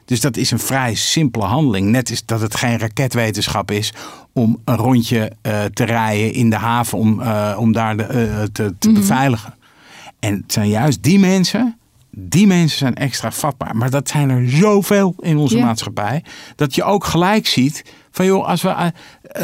Dus 0.09 0.21
dat 0.21 0.37
is 0.37 0.51
een 0.51 0.59
vrij 0.59 0.95
simpele 0.95 1.45
handeling. 1.45 1.87
Net 1.87 2.09
is 2.09 2.25
dat 2.25 2.41
het 2.41 2.55
geen 2.55 2.79
raketwetenschap 2.79 3.71
is 3.71 3.93
om 4.33 4.59
een 4.65 4.75
rondje 4.75 5.31
eh, 5.41 5.63
te 5.63 5.83
rijden 5.83 6.33
in 6.33 6.49
de 6.49 6.55
haven 6.55 6.97
om, 6.97 7.21
eh, 7.21 7.55
om 7.59 7.71
daar 7.71 7.97
de, 7.97 8.03
eh, 8.03 8.43
te, 8.51 8.73
te 8.79 8.91
beveiligen. 8.91 9.53
En 10.19 10.33
het 10.33 10.53
zijn 10.53 10.69
juist 10.69 11.03
die 11.03 11.19
mensen, 11.19 11.77
die 12.11 12.47
mensen 12.47 12.77
zijn 12.77 12.95
extra 12.95 13.31
vatbaar. 13.31 13.75
Maar 13.75 13.89
dat 13.89 14.09
zijn 14.09 14.29
er 14.29 14.49
zoveel 14.49 15.15
in 15.19 15.37
onze 15.37 15.57
maatschappij. 15.57 16.23
Dat 16.55 16.75
je 16.75 16.83
ook 16.83 17.05
gelijk 17.05 17.47
ziet 17.47 17.85
van 18.11 18.25
joh, 18.25 18.47
als 18.47 18.61
we 18.61 18.91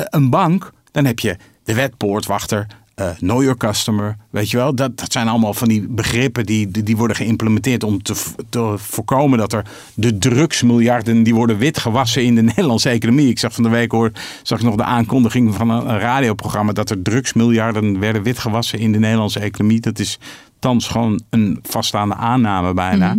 een 0.10 0.30
bank, 0.30 0.72
dan 0.92 1.06
heb 1.06 1.20
je 1.20 1.38
de 1.64 1.74
wetpoortwachter, 1.74 2.68
eh 2.96 3.10
know 3.18 3.42
your 3.42 3.58
customer, 3.58 4.18
weet 4.30 4.50
je 4.50 4.58
wel. 4.58 4.76
Dat, 4.76 4.98
dat 4.98 5.12
zijn 5.12 5.28
allemaal 5.28 5.54
van 5.54 5.68
die 5.68 5.88
begrippen 5.88 6.46
die, 6.46 6.84
die, 6.84 6.98
worden 6.98 7.16
geïmplementeerd 7.16 7.84
om 7.84 8.04
te, 8.04 8.16
te 8.50 8.74
voorkomen 8.78 9.38
dat 9.38 9.54
er 9.54 9.66
de 9.94 10.18
drugsmiljarden 10.18 11.24
die 11.24 11.36
worden 11.36 11.58
witgewassen 11.58 12.24
in 12.24 12.36
de 12.36 12.42
Nederlandse 12.56 12.90
economie. 12.90 13.30
Ik 13.30 13.40
zag 13.40 13.54
van 13.54 13.64
de 13.64 13.70
week 13.70 13.92
hoor, 13.92 14.12
zag 14.44 14.60
ik 14.60 14.66
nog 14.66 14.76
de 14.76 14.84
aankondiging 14.84 15.56
van 15.56 15.70
een, 15.70 15.90
een 15.90 16.00
radioprogramma 16.00 16.72
dat 16.72 16.90
er 16.90 17.02
drugsmiljarden 17.02 18.00
werden 18.00 18.24
witgewassen 18.24 18.80
in 18.80 18.92
de 18.92 19.00
Nederlandse 19.00 19.40
economie. 19.40 19.80
Dat 19.80 20.00
is 20.00 20.20
thans 20.60 20.88
gewoon 20.88 21.22
een 21.30 21.60
vaststaande 21.64 22.16
aanname 22.16 22.74
bijna. 22.74 23.18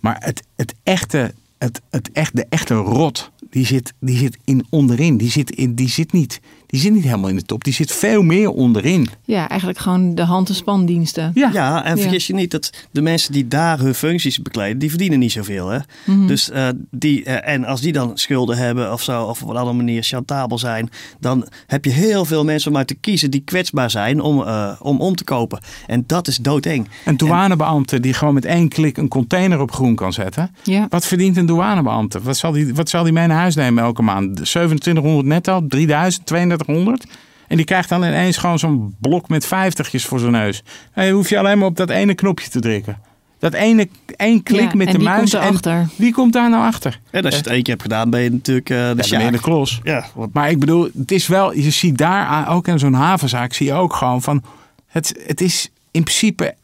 Maar 0.00 0.16
het, 0.18 0.42
het 0.56 0.74
echte, 0.82 1.34
het, 1.58 1.80
het 1.90 2.12
echt, 2.12 2.36
de 2.36 2.46
echte 2.48 2.74
rot, 2.74 3.30
die 3.50 3.66
zit, 3.66 3.92
die 4.00 4.16
zit 4.16 4.38
in 4.44 4.66
onderin. 4.70 5.16
Die 5.16 5.30
zit, 5.30 5.50
in, 5.50 5.74
die, 5.74 5.88
zit 5.88 6.12
niet, 6.12 6.40
die 6.72 6.80
zit 6.80 6.92
niet 6.92 7.04
helemaal 7.04 7.28
in 7.28 7.36
de 7.36 7.42
top. 7.42 7.64
Die 7.64 7.72
zit 7.72 7.92
veel 7.92 8.22
meer 8.22 8.50
onderin. 8.50 9.08
Ja, 9.24 9.48
eigenlijk 9.48 9.78
gewoon 9.80 10.14
de 10.14 10.22
hand- 10.24 10.48
en 10.48 10.54
spandiensten. 10.54 11.30
Ja. 11.34 11.50
Ja, 11.52 11.84
en 11.84 11.96
Ja. 11.96 12.02
vergis 12.02 12.26
je 12.26 12.34
niet 12.34 12.50
dat 12.50 12.70
de 12.90 13.00
mensen 13.02 13.32
die 13.32 13.48
daar 13.48 13.78
hun 13.78 13.94
functies 13.94 14.42
bekleden, 14.42 14.78
die 14.78 14.88
verdienen 14.88 15.18
niet 15.18 15.32
zoveel. 15.32 15.68
Hè? 15.68 15.78
Dus, 16.26 16.50
eh, 16.50 16.68
die, 16.90 17.24
eh, 17.24 17.52
en 17.54 17.64
als 17.64 17.80
die 17.80 17.92
dan 17.92 18.10
schulden 18.14 18.56
hebben 18.56 18.92
of 18.92 19.02
zo, 19.02 19.22
of 19.24 19.42
op 19.42 19.48
een 19.48 19.56
andere 19.56 19.76
manier 19.76 20.02
chantabel 20.02 20.58
zijn, 20.58 20.88
dan 21.20 21.46
heb 21.66 21.84
je 21.84 21.90
heel 21.90 22.24
veel 22.24 22.44
mensen 22.44 22.70
om 22.70 22.76
uit 22.76 22.86
te 22.86 22.94
kiezen 22.94 23.30
die 23.30 23.40
kwetsbaar 23.44 23.90
zijn 23.90 24.20
om, 24.20 24.42
eh, 24.42 24.70
om 24.78 25.00
om 25.00 25.14
te 25.14 25.24
kopen. 25.24 25.60
En 25.86 26.04
dat 26.06 26.28
is 26.28 26.36
doodeng. 26.36 26.88
Een 27.04 27.16
douanebeambte 27.16 28.00
die 28.00 28.14
gewoon 28.14 28.34
met 28.34 28.44
één 28.44 28.68
klik 28.68 28.96
een 28.96 29.08
container 29.08 29.60
op 29.60 29.72
groen 29.72 29.94
kan 29.94 30.12
zetten. 30.12 30.54
Ja. 30.62 30.86
Wat 30.88 31.06
verdient 31.06 31.36
een 31.36 31.46
douanebeambte? 31.46 32.20
Wat 32.22 32.36
zal 32.36 32.52
die, 32.52 32.74
wat 32.74 32.88
zal 32.88 33.02
die 33.04 33.12
mee 33.12 33.26
naar 33.26 33.38
huis 33.38 33.54
nemen 33.54 33.82
elke 33.84 34.02
maand? 34.02 34.36
2700 34.36 35.26
netto? 35.26 35.66
3000? 35.66 36.26
3200? 36.64 37.06
En 37.48 37.56
die 37.56 37.66
krijgt 37.66 37.88
dan 37.88 38.02
ineens 38.04 38.36
gewoon 38.36 38.58
zo'n 38.58 38.94
blok 39.00 39.28
met 39.28 39.46
vijftigjes 39.46 40.04
voor 40.04 40.18
zijn 40.18 40.32
neus. 40.32 40.62
En 40.92 41.04
dan 41.06 41.14
hoef 41.14 41.28
je 41.28 41.38
alleen 41.38 41.58
maar 41.58 41.68
op 41.68 41.76
dat 41.76 41.90
ene 41.90 42.14
knopje 42.14 42.48
te 42.48 42.60
drukken. 42.60 42.98
Dat 43.38 43.52
ene 43.54 43.88
één 44.16 44.42
klik 44.42 44.60
Ja, 44.70 44.76
met 44.76 44.86
en 44.86 44.92
de 44.92 44.98
wie 44.98 45.08
muis. 45.08 45.32
En 45.34 45.90
wie 45.96 46.12
komt 46.12 46.32
daar 46.32 46.50
nou 46.50 46.64
achter? 46.64 47.00
En 47.10 47.24
als 47.24 47.32
je 47.34 47.38
het 47.40 47.48
één 47.48 47.62
keer 47.62 47.72
hebt 47.72 47.82
gedaan, 47.82 48.10
ben 48.10 48.20
je 48.20 48.30
natuurlijk 48.30 48.70
eh, 48.70 48.76
de 48.76 49.02
Ja, 49.06 49.30
de 49.30 49.40
Klos. 49.40 49.80
Ja, 49.82 50.04
want 50.14 50.32
Maar 50.32 50.50
ik 50.50 50.58
bedoel, 50.58 50.88
het 50.98 51.10
is 51.12 51.26
wel, 51.26 51.54
je 51.54 51.70
ziet 51.70 51.98
daar 51.98 52.26
aan- 52.26 52.46
ook 52.46 52.68
in 52.68 52.78
zo'n 52.78 52.92
havenzaak, 52.92 53.52
zie 53.52 53.66
je 53.66 53.72
ook 53.72 53.94
gewoon 53.94 54.22
van, 54.22 54.42
het, 54.86 55.22
het 55.26 55.40
is 55.40 55.70
in 55.90 56.02
principe 56.02 56.54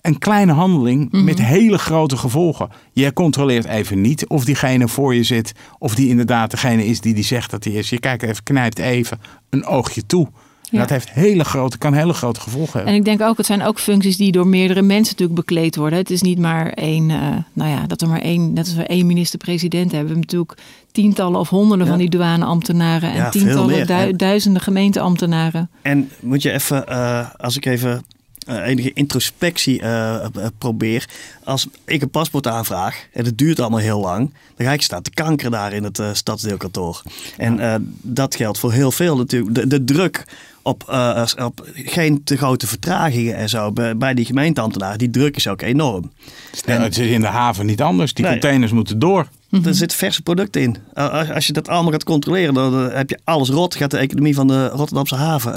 een 0.00 0.18
kleine 0.18 0.52
handeling 0.52 1.08
met 1.12 1.42
hele 1.42 1.78
grote 1.78 2.16
gevolgen. 2.16 2.68
Je 2.92 3.12
controleert 3.12 3.64
even 3.64 4.00
niet 4.00 4.26
of 4.26 4.44
diegene 4.44 4.88
voor 4.88 5.14
je 5.14 5.22
zit, 5.22 5.52
of 5.78 5.94
die 5.94 6.08
inderdaad 6.08 6.50
degene 6.50 6.86
is 6.86 7.00
die 7.00 7.14
die 7.14 7.24
zegt 7.24 7.50
dat 7.50 7.64
hij 7.64 7.72
is. 7.72 7.90
Je 7.90 7.98
kijkt 8.00 8.22
even, 8.22 8.42
knijpt 8.42 8.78
even 8.78 9.20
een 9.50 9.64
oogje 9.64 10.06
toe. 10.06 10.28
Ja. 10.70 10.78
Dat 10.78 10.90
heeft 10.90 11.10
hele 11.10 11.44
grote, 11.44 11.78
kan 11.78 11.92
hele 11.94 12.12
grote 12.12 12.40
gevolgen 12.40 12.72
hebben. 12.72 12.92
En 12.92 12.98
ik 12.98 13.04
denk 13.04 13.20
ook, 13.20 13.36
het 13.36 13.46
zijn 13.46 13.62
ook 13.62 13.80
functies 13.80 14.16
die 14.16 14.32
door 14.32 14.46
meerdere 14.46 14.82
mensen 14.82 15.12
natuurlijk 15.18 15.46
bekleed 15.46 15.76
worden. 15.76 15.98
Het 15.98 16.10
is 16.10 16.22
niet 16.22 16.38
maar 16.38 16.68
één, 16.72 17.10
eh, 17.10 17.16
nou 17.52 17.70
ja, 17.70 17.86
dat 17.86 18.00
er 18.02 18.08
maar 18.08 18.20
één, 18.20 18.52
net 18.52 18.64
als 18.66 18.74
we 18.74 18.86
één 18.86 19.06
minister-president 19.06 19.92
hebben. 19.92 20.08
We 20.08 20.14
hebben 20.14 20.20
natuurlijk 20.38 20.58
tientallen 20.92 21.40
of 21.40 21.48
honderden 21.48 21.86
Ja. 21.86 21.92
van 21.92 22.00
die 22.00 22.10
douaneambtenaren. 22.10 23.10
En 23.10 23.16
Ja, 23.16 23.28
tientallen, 23.30 23.66
meer, 23.66 23.86
du- 23.86 23.92
hè? 23.92 24.12
duizenden 24.16 24.62
gemeenteambtenaren. 24.62 25.70
En 25.82 26.10
moet 26.20 26.42
je 26.42 26.52
even, 26.52 26.86
eh, 26.86 27.26
als 27.36 27.56
ik 27.56 27.66
even 27.66 28.04
eh, 28.48 28.66
enige 28.66 28.92
introspectie 28.92 29.80
eh, 29.80 30.14
eh, 30.24 30.30
probeer. 30.58 31.08
Als 31.44 31.66
ik 31.84 32.02
een 32.02 32.10
paspoort 32.10 32.46
aanvraag 32.46 33.06
en 33.12 33.24
het 33.24 33.38
duurt 33.38 33.60
allemaal 33.60 33.78
heel 33.78 34.00
lang, 34.00 34.32
dan 34.56 34.66
ga 34.66 34.72
ik 34.72 34.82
staan 34.82 35.02
te 35.02 35.10
kankeren 35.10 35.52
daar 35.52 35.72
in 35.72 35.84
het 35.84 35.98
eh, 35.98 36.08
stadsdeelkantoor. 36.12 37.02
En 37.36 37.60
eh, 37.60 37.74
dat 38.02 38.34
geldt 38.36 38.58
voor 38.58 38.72
heel 38.72 38.92
veel 38.92 39.16
natuurlijk. 39.16 39.54
De, 39.54 39.66
de 39.66 39.84
druk 39.84 40.24
op, 40.62 40.84
eh, 40.88 41.22
op 41.44 41.68
geen 41.74 42.24
te 42.24 42.36
grote 42.36 42.66
vertragingen 42.66 43.36
en 43.36 43.48
zo 43.48 43.72
bij, 43.72 43.96
bij 43.96 44.14
die 44.14 44.24
gemeenteambtenaren, 44.24 44.98
die 44.98 45.10
druk 45.10 45.36
is 45.36 45.48
ook 45.48 45.62
enorm. 45.62 46.10
Ja, 46.66 46.80
het 46.80 46.98
is 46.98 47.06
in 47.10 47.20
de 47.20 47.26
haven 47.26 47.66
niet 47.66 47.82
anders. 47.82 48.14
Die 48.14 48.24
Nee. 48.24 48.32
containers 48.32 48.72
moeten 48.72 48.98
door. 48.98 49.28
Er 49.64 49.74
zit 49.74 49.94
verse 49.94 50.22
producten 50.22 50.62
in. 50.62 50.76
Als 51.34 51.46
je 51.46 51.52
dat 51.52 51.68
allemaal 51.68 51.92
gaat 51.92 52.04
controleren, 52.04 52.54
dan 52.54 52.74
heb 52.90 53.10
je 53.10 53.18
alles 53.24 53.48
rot. 53.48 53.74
Gaat 53.74 53.90
de 53.90 53.98
economie 53.98 54.34
van 54.34 54.46
de 54.46 54.66
Rotterdamse 54.68 55.14
haven 55.14 55.52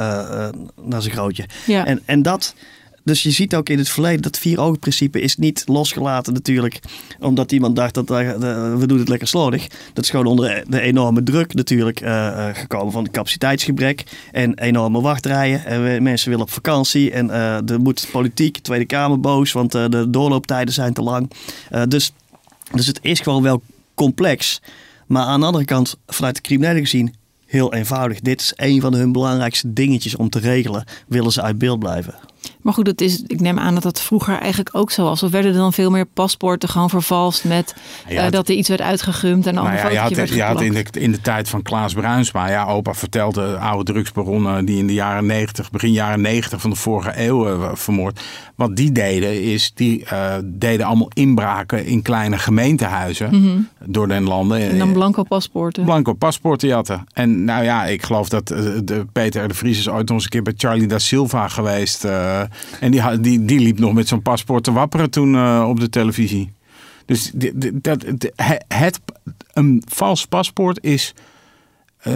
naar 0.83 1.01
zijn 1.01 1.13
grootje. 1.13 1.45
Ja. 1.65 1.85
En, 1.85 2.01
en 2.05 2.21
dat, 2.21 2.55
dus 3.03 3.23
je 3.23 3.31
ziet 3.31 3.55
ook 3.55 3.69
in 3.69 3.77
het 3.77 3.89
verleden 3.89 4.21
dat 4.21 4.37
vier 4.37 4.59
ogen 4.59 4.79
principe 4.79 5.21
is 5.21 5.37
niet 5.37 5.63
losgelaten 5.65 6.33
natuurlijk. 6.33 6.79
Omdat 7.19 7.51
iemand 7.51 7.75
dacht 7.75 7.93
dat 7.93 8.11
eh, 8.11 8.29
we 8.75 8.83
doen 8.87 8.99
het 8.99 9.09
lekker 9.09 9.27
slordig. 9.27 9.67
Dat 9.93 10.03
is 10.03 10.09
gewoon 10.09 10.25
onder 10.25 10.63
de 10.67 10.81
enorme 10.81 11.23
druk 11.23 11.53
natuurlijk 11.53 12.01
eh, 12.01 12.49
eh, 12.49 12.55
gekomen 12.55 12.91
van 12.91 13.11
capaciteitsgebrek. 13.11 14.03
En 14.31 14.59
enorme 14.59 15.01
wachtrijen. 15.01 15.65
En 15.65 16.03
mensen 16.03 16.29
willen 16.29 16.45
op 16.45 16.51
vakantie. 16.51 17.11
En 17.11 17.29
er 17.69 17.79
moet 17.79 18.07
politiek, 18.11 18.57
Tweede 18.57 18.85
Kamer 18.85 19.19
boos, 19.19 19.51
want 19.51 19.71
de 19.71 20.07
doorlooptijden 20.09 20.73
zijn 20.73 20.93
te 20.93 21.01
lang. 21.01 21.31
Dus, 21.87 22.11
dus 22.71 22.87
het 22.87 22.99
is 23.01 23.19
gewoon 23.19 23.43
wel 23.43 23.61
complex. 23.93 24.61
Maar 25.07 25.23
aan 25.23 25.39
de 25.39 25.45
andere 25.45 25.65
kant, 25.65 25.97
vanuit 26.07 26.35
de 26.35 26.41
criminelen 26.41 26.81
gezien, 26.81 27.13
heel 27.45 27.73
eenvoudig. 27.73 28.19
Dit 28.19 28.41
is 28.41 28.53
een 28.55 28.81
van 28.81 28.93
hun 28.93 29.11
belangrijkste 29.11 29.73
dingetjes 29.73 30.15
om 30.15 30.29
te 30.29 30.39
regelen. 30.39 30.83
Willen 31.07 31.31
ze 31.31 31.41
uit 31.41 31.57
beeld 31.57 31.79
blijven? 31.79 32.15
Maar 32.61 32.73
goed, 32.73 32.87
het 32.87 33.01
is, 33.01 33.23
ik 33.27 33.39
neem 33.39 33.59
aan 33.59 33.73
dat 33.73 33.83
dat 33.83 34.01
vroeger 34.01 34.37
eigenlijk 34.37 34.69
ook 34.75 34.91
zo 34.91 35.03
was. 35.03 35.23
Of 35.23 35.31
werden 35.31 35.51
er 35.51 35.57
dan 35.57 35.73
veel 35.73 35.89
meer 35.89 36.05
paspoorten 36.05 36.69
gewoon 36.69 36.89
vervalst 36.89 37.43
met 37.43 37.75
Ja, 38.07 38.25
eh, 38.25 38.31
dat 38.31 38.49
er 38.49 38.55
iets 38.55 38.69
werd 38.69 38.81
uitgegumd 38.81 39.47
en 39.47 39.53
Nou 39.53 39.67
ander 39.67 39.81
ja, 39.81 39.89
je 39.89 39.97
had, 39.97 40.13
werd 40.13 40.29
je 40.29 40.41
had 40.41 40.61
in, 40.61 40.73
de, 40.73 40.85
in 40.99 41.11
de 41.11 41.21
tijd 41.21 41.49
van 41.49 41.61
Klaas 41.61 41.93
Bruinsma, 41.93 42.49
ja, 42.49 42.65
opa 42.65 42.93
vertelde 42.93 43.57
oude 43.57 43.91
drugsbaronnen 43.91 44.65
die 44.65 44.77
in 44.77 44.87
de 44.87 44.93
jaren 44.93 45.25
90, 45.25 45.71
begin 45.71 45.91
jaren 45.91 46.21
90 46.21 46.61
van 46.61 46.69
de 46.69 46.75
vorige 46.75 47.11
eeuw 47.15 47.47
eh, 47.47 47.69
vermoord. 47.73 48.21
Wat 48.55 48.75
die 48.75 48.91
deden 48.91 49.43
is, 49.43 49.71
die 49.75 50.05
eh, 50.05 50.35
deden 50.43 50.85
allemaal 50.85 51.11
inbraken 51.13 51.85
in 51.85 52.01
kleine 52.01 52.37
gemeentehuizen 52.37 53.69
door 53.85 54.07
den 54.07 54.23
landen. 54.23 54.59
Mhm. 54.59 54.69
En 54.69 54.77
dan 54.77 54.93
blanco 54.93 55.23
paspoorten. 55.23 55.83
Blanco 55.83 56.13
paspoorten 56.13 56.67
jatten. 56.67 57.03
En 57.13 57.43
nou 57.43 57.63
ja, 57.63 57.85
ik 57.85 58.03
geloof 58.03 58.29
dat 58.29 58.47
de 58.47 59.05
Peter 59.11 59.43
R. 59.43 59.47
de 59.47 59.53
Vries 59.53 59.77
is 59.77 59.89
ooit 59.89 60.07
nog 60.07 60.15
eens 60.15 60.23
een 60.23 60.29
keer 60.29 60.41
bij 60.41 60.53
Charlie 60.57 60.87
da 60.87 60.99
Silva 60.99 61.47
geweest. 61.47 62.03
Eh, 62.39 62.47
en 62.79 62.91
die, 62.91 63.19
die, 63.19 63.45
die 63.45 63.59
liep 63.59 63.79
nog 63.79 63.93
met 63.93 64.07
zo'n 64.07 64.21
paspoort 64.21 64.63
te 64.63 64.71
wapperen 64.71 65.09
toen 65.09 65.35
eh, 65.35 65.65
op 65.67 65.79
de 65.79 65.89
televisie. 65.89 66.51
Dus 67.05 67.31
dat, 67.73 68.01
de- 68.17 68.61
het, 68.67 68.99
een 69.53 69.83
vals 69.87 70.25
paspoort 70.25 70.83
is 70.83 71.13
eh, 71.97 72.13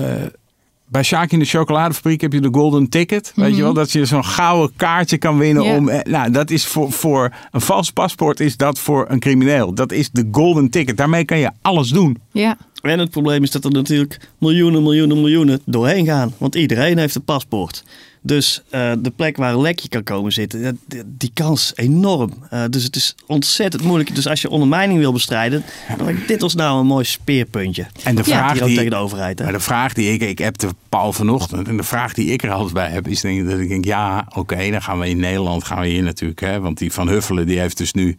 bij 0.88 1.04
Sjaak 1.04 1.32
in 1.32 1.40
de 1.40 1.46
chocoladefabriek 1.46 2.22
heb 2.22 2.34
je 2.34 2.42
de 2.42 2.50
golden 2.52 2.90
ticket. 2.90 3.32
Weet 3.36 3.56
je 3.56 3.62
wel, 3.62 3.74
dat 3.74 3.92
je 3.92 4.06
zo'n 4.06 4.26
gouden 4.26 4.76
kaartje 4.76 5.18
kan 5.18 5.38
winnen 5.38 5.64
om... 5.64 5.90
Nou, 6.04 6.32
dat 6.32 6.50
is 6.52 6.66
voor, 6.66 6.92
voor 6.92 7.34
een 7.52 7.62
vals 7.62 7.92
paspoort 7.92 8.40
is 8.40 8.58
dat 8.58 8.80
voor 8.80 9.06
een 9.10 9.20
crimineel. 9.20 9.74
Dat 9.74 9.92
is 9.92 10.10
de 10.12 10.28
golden 10.32 10.70
ticket. 10.70 10.98
Daarmee 10.98 11.26
kan 11.26 11.38
je 11.38 11.52
alles 11.62 11.90
doen. 11.90 12.18
Ja. 12.32 12.58
En 12.82 13.00
het 13.00 13.10
probleem 13.10 13.44
is 13.44 13.52
dat 13.52 13.64
er 13.66 13.72
natuurlijk 13.72 14.20
miljoenen, 14.38 14.84
miljoenen, 14.84 15.18
miljoenen 15.22 15.60
doorheen 15.66 16.06
gaan. 16.06 16.34
Want 16.38 16.56
iedereen 16.56 16.98
heeft 16.98 17.16
een 17.16 17.24
paspoort. 17.24 17.84
Dus 18.26 18.62
eh, 18.70 18.92
de 19.00 19.10
plek 19.10 19.38
waar 19.38 19.54
een 19.54 19.62
lekje 19.62 19.88
kan 19.88 20.04
komen 20.04 20.32
zitten, 20.32 20.80
die, 20.86 21.02
die 21.06 21.32
kans 21.34 21.74
is 21.76 21.86
enorm. 21.86 22.34
Eh, 22.50 22.64
dus 22.70 22.84
het 22.84 22.96
is 22.96 23.16
ontzettend 23.26 23.84
moeilijk. 23.84 24.16
Dus 24.16 24.28
als 24.28 24.42
je 24.42 24.50
ondermijning 24.50 25.00
wil 25.00 25.12
bestrijden, 25.12 25.64
dan 25.98 26.06
lijkt 26.06 26.28
dit 26.28 26.44
ons 26.44 26.56
nou 26.56 26.80
een 26.80 26.86
mooi 26.86 27.06
speerpuntje. 27.06 27.86
En 28.04 28.16
de 28.16 28.24
vraag 28.24 28.62
ook 28.62 28.68
die, 28.68 28.76
tegen 28.76 28.92
de 28.92 28.98
overheid. 28.98 29.38
Hè? 29.38 29.44
Maar 29.44 29.54
de 29.54 29.60
vraag 29.60 29.94
die 29.94 30.14
ik, 30.14 30.22
ik 30.22 30.38
heb 30.38 30.58
de 30.58 30.70
Paul 30.90 31.14
vanochtend, 31.14 31.68
en 31.68 31.78
de 31.78 31.84
vraag 31.84 32.14
die 32.14 32.32
ik 32.32 32.44
er 32.44 32.52
altijd 32.52 32.74
bij 32.74 32.90
heb, 32.90 33.08
is 33.08 33.22
denk 33.22 33.40
ik, 33.40 33.50
dat 33.50 33.60
ik 33.60 33.70
denk, 33.70 33.86
ja, 33.86 34.28
oké, 34.36 34.70
dan 34.72 34.82
gaan 34.82 35.00
we 35.00 35.10
in 35.10 35.20
Nederland, 35.20 35.64
gaan 35.64 35.82
we 35.82 35.88
hier 35.88 36.04
natuurlijk, 36.04 36.40
hè, 36.40 36.60
want 36.60 36.78
die 36.78 36.92
Van 36.92 37.08
Huffelen, 37.08 37.48
die 37.48 37.60
heeft 37.60 37.78
dus 37.78 37.94
nu, 37.94 38.16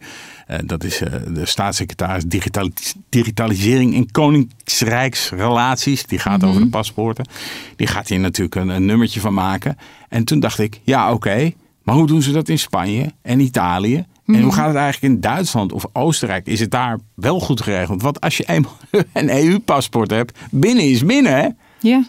dat 0.65 0.83
is 0.83 1.01
eh, 1.01 1.11
de 1.33 1.45
staatssecretaris 1.45 2.23
digitalis- 2.23 2.95
digitalisering 3.09 3.95
en 3.95 4.11
koningsrijksrelaties, 4.11 6.05
die 6.05 6.19
gaat 6.19 6.43
over 6.43 6.61
de 6.61 6.67
paspoorten, 6.67 7.27
die 7.75 7.87
gaat 7.87 8.07
hier 8.07 8.19
natuurlijk 8.19 8.55
een, 8.55 8.69
een 8.69 8.85
nummertje 8.85 9.19
van 9.19 9.33
maken. 9.33 9.77
En 10.09 10.23
toen 10.23 10.39
dacht 10.39 10.59
ik, 10.59 10.79
ja, 10.83 11.11
oké, 11.13 11.51
maar 11.83 11.95
hoe 11.95 12.07
doen 12.07 12.21
ze 12.21 12.31
dat 12.31 12.49
in 12.49 12.59
Spanje 12.59 13.11
en 13.21 13.39
Italië? 13.39 14.05
En 14.25 14.41
hoe 14.41 14.53
gaat 14.53 14.67
het 14.67 14.75
eigenlijk 14.75 15.13
in 15.13 15.19
Duitsland 15.19 15.71
of 15.71 15.85
Oostenrijk? 15.93 16.47
Is 16.47 16.59
het 16.59 16.71
daar 16.71 16.99
wel 17.15 17.39
goed 17.39 17.61
geregeld? 17.61 18.01
Want 18.01 18.21
als 18.21 18.37
je 18.37 18.43
eenmaal 18.43 18.77
een 19.13 19.29
EU-paspoort 19.29 20.09
hebt, 20.09 20.37
binnen 20.51 20.83
is 20.83 21.05
binnen, 21.05 21.35
hè? 21.35 21.47
Ja. 21.79 22.03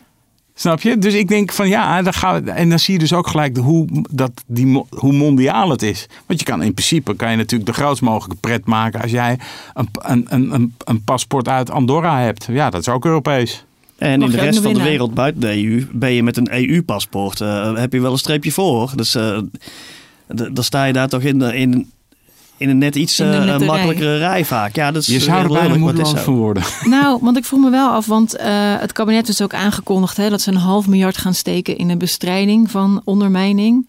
Snap 0.60 0.80
je? 0.80 0.98
Dus 0.98 1.14
ik 1.14 1.28
denk 1.28 1.52
van 1.52 1.68
ja, 1.68 2.02
dan 2.02 2.12
gaan 2.14 2.44
we, 2.44 2.50
en 2.50 2.68
dan 2.68 2.78
zie 2.78 2.92
je 2.92 2.98
dus 2.98 3.12
ook 3.12 3.26
gelijk 3.28 3.54
de, 3.54 3.60
hoe, 3.60 3.86
dat, 4.10 4.30
die, 4.46 4.82
hoe 4.88 5.12
mondiaal 5.12 5.70
het 5.70 5.82
is. 5.82 6.06
Want 6.26 6.38
je 6.40 6.44
kan 6.46 6.62
in 6.62 6.72
principe 6.74 7.16
kan 7.16 7.30
je 7.30 7.36
natuurlijk 7.36 7.70
de 7.70 7.76
grootst 7.76 8.02
mogelijke 8.02 8.40
pret 8.40 8.64
maken 8.66 9.02
als 9.02 9.10
jij 9.10 9.38
een, 9.74 9.88
een, 9.92 10.26
een, 10.28 10.54
een, 10.54 10.74
een 10.84 11.04
paspoort 11.04 11.48
uit 11.48 11.70
Andorra 11.70 12.20
hebt. 12.20 12.46
Ja, 12.50 12.70
dat 12.70 12.80
is 12.80 12.88
ook 12.88 13.04
Europees. 13.04 13.64
En 13.98 14.18
Mag 14.18 14.28
in 14.28 14.34
de 14.36 14.40
rest 14.40 14.58
van 14.60 14.72
de 14.74 14.82
wereld 14.82 15.14
buiten 15.14 15.40
de 15.40 15.64
EU 15.64 15.86
ben 15.92 16.12
je 16.12 16.22
met 16.22 16.36
een 16.36 16.48
EU-paspoort. 16.50 17.40
eh, 17.40 17.74
heb 17.76 17.92
je 17.92 18.00
wel 18.00 18.12
een 18.12 18.18
streepje 18.18 18.52
voor. 18.52 18.92
Dus 18.96 19.14
eh, 19.14 19.38
dan 20.26 20.64
sta 20.64 20.84
je 20.84 20.92
daar 20.92 21.08
toch 21.08 21.22
in, 21.22 21.38
de- 21.38 21.56
in, 21.56 21.90
in 22.58 22.68
een 22.68 22.78
net 22.78 22.96
iets 22.96 23.18
eh, 23.18 23.58
makkelijkere 23.58 24.18
rij. 24.18 24.44
vaak. 24.44 24.74
Ja, 24.74 24.90
dat 24.90 25.02
is 25.02 25.08
Je 25.08 25.20
zou 25.20 25.38
er 25.38 25.44
heel 25.44 25.54
bijna 25.54 25.76
moedeloos 25.76 26.10
zo. 26.10 26.16
van 26.16 26.34
worden. 26.34 26.62
Nou, 26.84 27.18
want 27.22 27.36
ik 27.36 27.44
vroeg 27.44 27.60
me 27.60 27.70
wel 27.70 27.88
af, 27.88 28.06
want 28.06 28.36
eh, 28.36 28.48
het 28.78 28.92
kabinet 28.92 29.28
is 29.28 29.42
ook 29.42 29.54
aangekondigd 29.54 30.16
hè, 30.16 30.30
dat 30.30 30.40
ze 30.40 30.50
een 30.50 30.56
half 30.56 30.86
miljard 30.86 31.16
gaan 31.16 31.34
steken 31.34 31.76
in 31.76 31.88
de 31.88 31.96
bestrijding 31.96 32.70
van 32.70 33.00
ondermijning. 33.04 33.88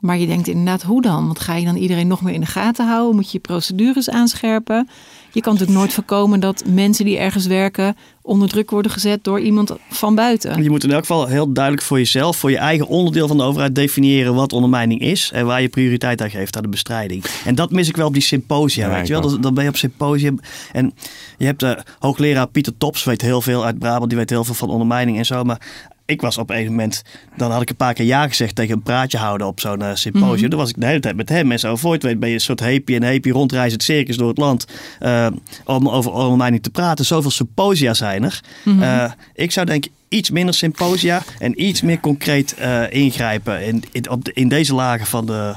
Maar 0.00 0.18
je 0.18 0.26
denkt 0.26 0.48
inderdaad, 0.48 0.82
hoe 0.82 1.02
dan? 1.02 1.26
Want 1.26 1.40
ga 1.40 1.54
je 1.54 1.64
dan 1.64 1.76
iedereen 1.76 2.06
nog 2.06 2.22
meer 2.22 2.34
in 2.34 2.40
de 2.40 2.46
gaten 2.46 2.86
houden? 2.86 3.14
Moet 3.14 3.26
je 3.26 3.32
je 3.32 3.38
procedures 3.38 4.10
aanscherpen? 4.10 4.88
Je 5.32 5.40
kan 5.40 5.52
natuurlijk 5.52 5.78
nooit 5.78 5.92
voorkomen 5.92 6.40
dat 6.40 6.64
mensen 6.66 7.04
die 7.04 7.18
ergens 7.18 7.46
werken 7.46 7.96
onder 8.22 8.48
druk 8.48 8.70
worden 8.70 8.90
gezet 8.90 9.24
door 9.24 9.40
iemand 9.40 9.72
van 9.90 10.14
buiten. 10.14 10.62
Je 10.62 10.70
moet 10.70 10.84
in 10.84 10.90
elk 10.90 11.00
geval 11.00 11.26
heel 11.26 11.52
duidelijk 11.52 11.84
voor 11.84 11.98
jezelf, 11.98 12.36
voor 12.36 12.50
je 12.50 12.56
eigen 12.56 12.86
onderdeel 12.86 13.28
van 13.28 13.36
de 13.36 13.42
overheid 13.42 13.74
definiëren 13.74 14.34
wat 14.34 14.52
ondermijning 14.52 15.00
is 15.00 15.30
en 15.32 15.46
waar 15.46 15.62
je 15.62 15.68
prioriteit 15.68 16.22
aan 16.22 16.30
geeft 16.30 16.56
aan 16.56 16.62
de 16.62 16.68
bestrijding. 16.68 17.24
En 17.44 17.54
dat 17.54 17.70
mis 17.70 17.88
ik 17.88 17.96
wel 17.96 18.06
op 18.06 18.12
die 18.12 18.22
symposia, 18.22 18.88
Ja, 18.88 18.94
weet 18.94 19.06
je 19.06 19.12
wel. 19.12 19.22
Dan, 19.22 19.40
dan 19.40 19.54
ben 19.54 19.62
je 19.64 19.70
op 19.70 19.76
symposium 19.76 20.38
en 20.72 20.92
je 21.38 21.44
hebt 21.44 21.60
de 21.60 21.82
hoogleraar 21.98 22.48
Pieter 22.48 22.76
Tops, 22.78 23.04
weet 23.04 23.20
heel 23.20 23.40
veel 23.42 23.64
uit 23.64 23.78
Brabant, 23.78 24.08
die 24.08 24.18
weet 24.18 24.30
heel 24.30 24.44
veel 24.44 24.54
van 24.54 24.68
ondermijning 24.68 25.18
en 25.18 25.26
zo, 25.26 25.44
maar 25.44 25.60
ik 26.06 26.20
was 26.20 26.38
op 26.38 26.50
een 26.50 26.64
moment, 26.66 27.02
dan 27.36 27.50
had 27.50 27.62
ik 27.62 27.70
een 27.70 27.76
paar 27.76 27.94
keer 27.94 28.06
ja 28.06 28.28
gezegd 28.28 28.54
tegen 28.54 28.74
een 28.74 28.82
praatje 28.82 29.18
houden 29.18 29.46
op 29.46 29.60
zo'n 29.60 29.82
eh, 29.82 29.90
symposium. 29.94 30.50
Dan 30.50 30.58
was 30.58 30.68
ik 30.70 30.80
de 30.80 30.86
hele 30.86 31.00
tijd 31.00 31.16
met 31.16 31.28
hem 31.28 31.52
en 31.52 31.58
zo. 31.58 31.76
Voor 31.76 31.88
je 31.90 31.94
het 31.96 32.02
weet 32.06 32.18
ben 32.20 32.28
je 32.28 32.34
een 32.34 32.40
soort 32.40 32.60
heepie 32.60 32.96
en 32.96 33.02
heepie 33.02 33.32
rondreizend 33.32 33.82
circus 33.82 34.16
door 34.16 34.28
het 34.28 34.38
land 34.38 34.66
eh, 34.98 35.26
om 35.64 35.88
over 35.88 36.12
ondermijning 36.12 36.62
te 36.62 36.70
praten. 36.70 37.04
Zoveel 37.04 37.30
symposia 37.30 37.94
zijn 37.94 38.22
er. 38.22 38.40
Eh, 38.80 39.10
ik 39.34 39.50
zou 39.50 39.66
denken 39.66 39.90
iets 40.08 40.30
minder 40.30 40.54
symposia 40.54 41.22
en 41.38 41.62
iets 41.64 41.82
meer 41.82 42.00
concreet 42.00 42.54
eh, 42.54 42.82
ingrijpen 42.90 43.66
in, 43.66 43.84
in, 43.92 44.10
op 44.10 44.24
de- 44.24 44.32
in 44.32 44.48
deze 44.48 44.74
lagen 44.74 45.06
van 45.06 45.26
de. 45.26 45.54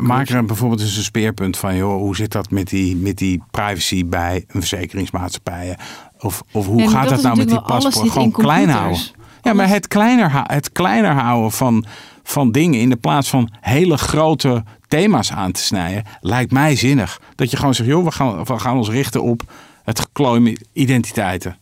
maak 0.06 0.28
er, 0.28 0.44
bijvoorbeeld 0.44 0.80
eens 0.80 0.96
een 0.96 1.02
speerpunt 1.02 1.56
van, 1.56 1.76
joh, 1.76 1.96
hoe 2.00 2.16
zit 2.16 2.32
dat 2.32 2.50
met 2.50 2.68
die, 2.68 2.96
met 2.96 3.18
die 3.18 3.42
privacy 3.50 4.06
bij 4.06 4.44
een 4.48 4.60
verzekeringsmaatschappijen? 4.60 5.76
Of, 6.18 6.42
of 6.52 6.66
hoe 6.66 6.88
gaat 6.90 7.00
dat 7.00 7.08
dat 7.08 7.18
is 7.18 7.24
nou 7.24 7.36
met 7.36 7.48
die 7.48 7.60
paspoort? 7.60 7.94
Gewoon 8.10 8.30
klein 8.30 8.68
houden. 8.68 9.00
Ja, 9.46 9.52
maar 9.52 9.68
het 9.68 9.88
kleiner, 9.88 10.42
het 10.46 10.72
kleiner 10.72 11.12
houden 11.12 11.52
van, 11.52 11.84
van 12.22 12.52
dingen 12.52 12.80
in 12.80 12.90
de 12.90 12.96
plaats 12.96 13.28
van 13.28 13.50
hele 13.60 13.96
grote 13.96 14.64
thema's 14.88 15.32
aan 15.32 15.52
te 15.52 15.60
snijden, 15.60 16.04
lijkt 16.20 16.52
mij 16.52 16.76
zinnig. 16.76 17.20
Dat 17.34 17.50
je 17.50 17.56
gewoon 17.56 17.74
zegt, 17.74 17.88
joh, 17.88 18.04
we 18.04 18.10
gaan, 18.10 18.44
we 18.44 18.58
gaan 18.58 18.76
ons 18.76 18.88
richten 18.88 19.22
op 19.22 19.42
het 19.84 20.00
geklooi 20.00 20.40
met 20.40 20.64
identiteiten. 20.72 21.56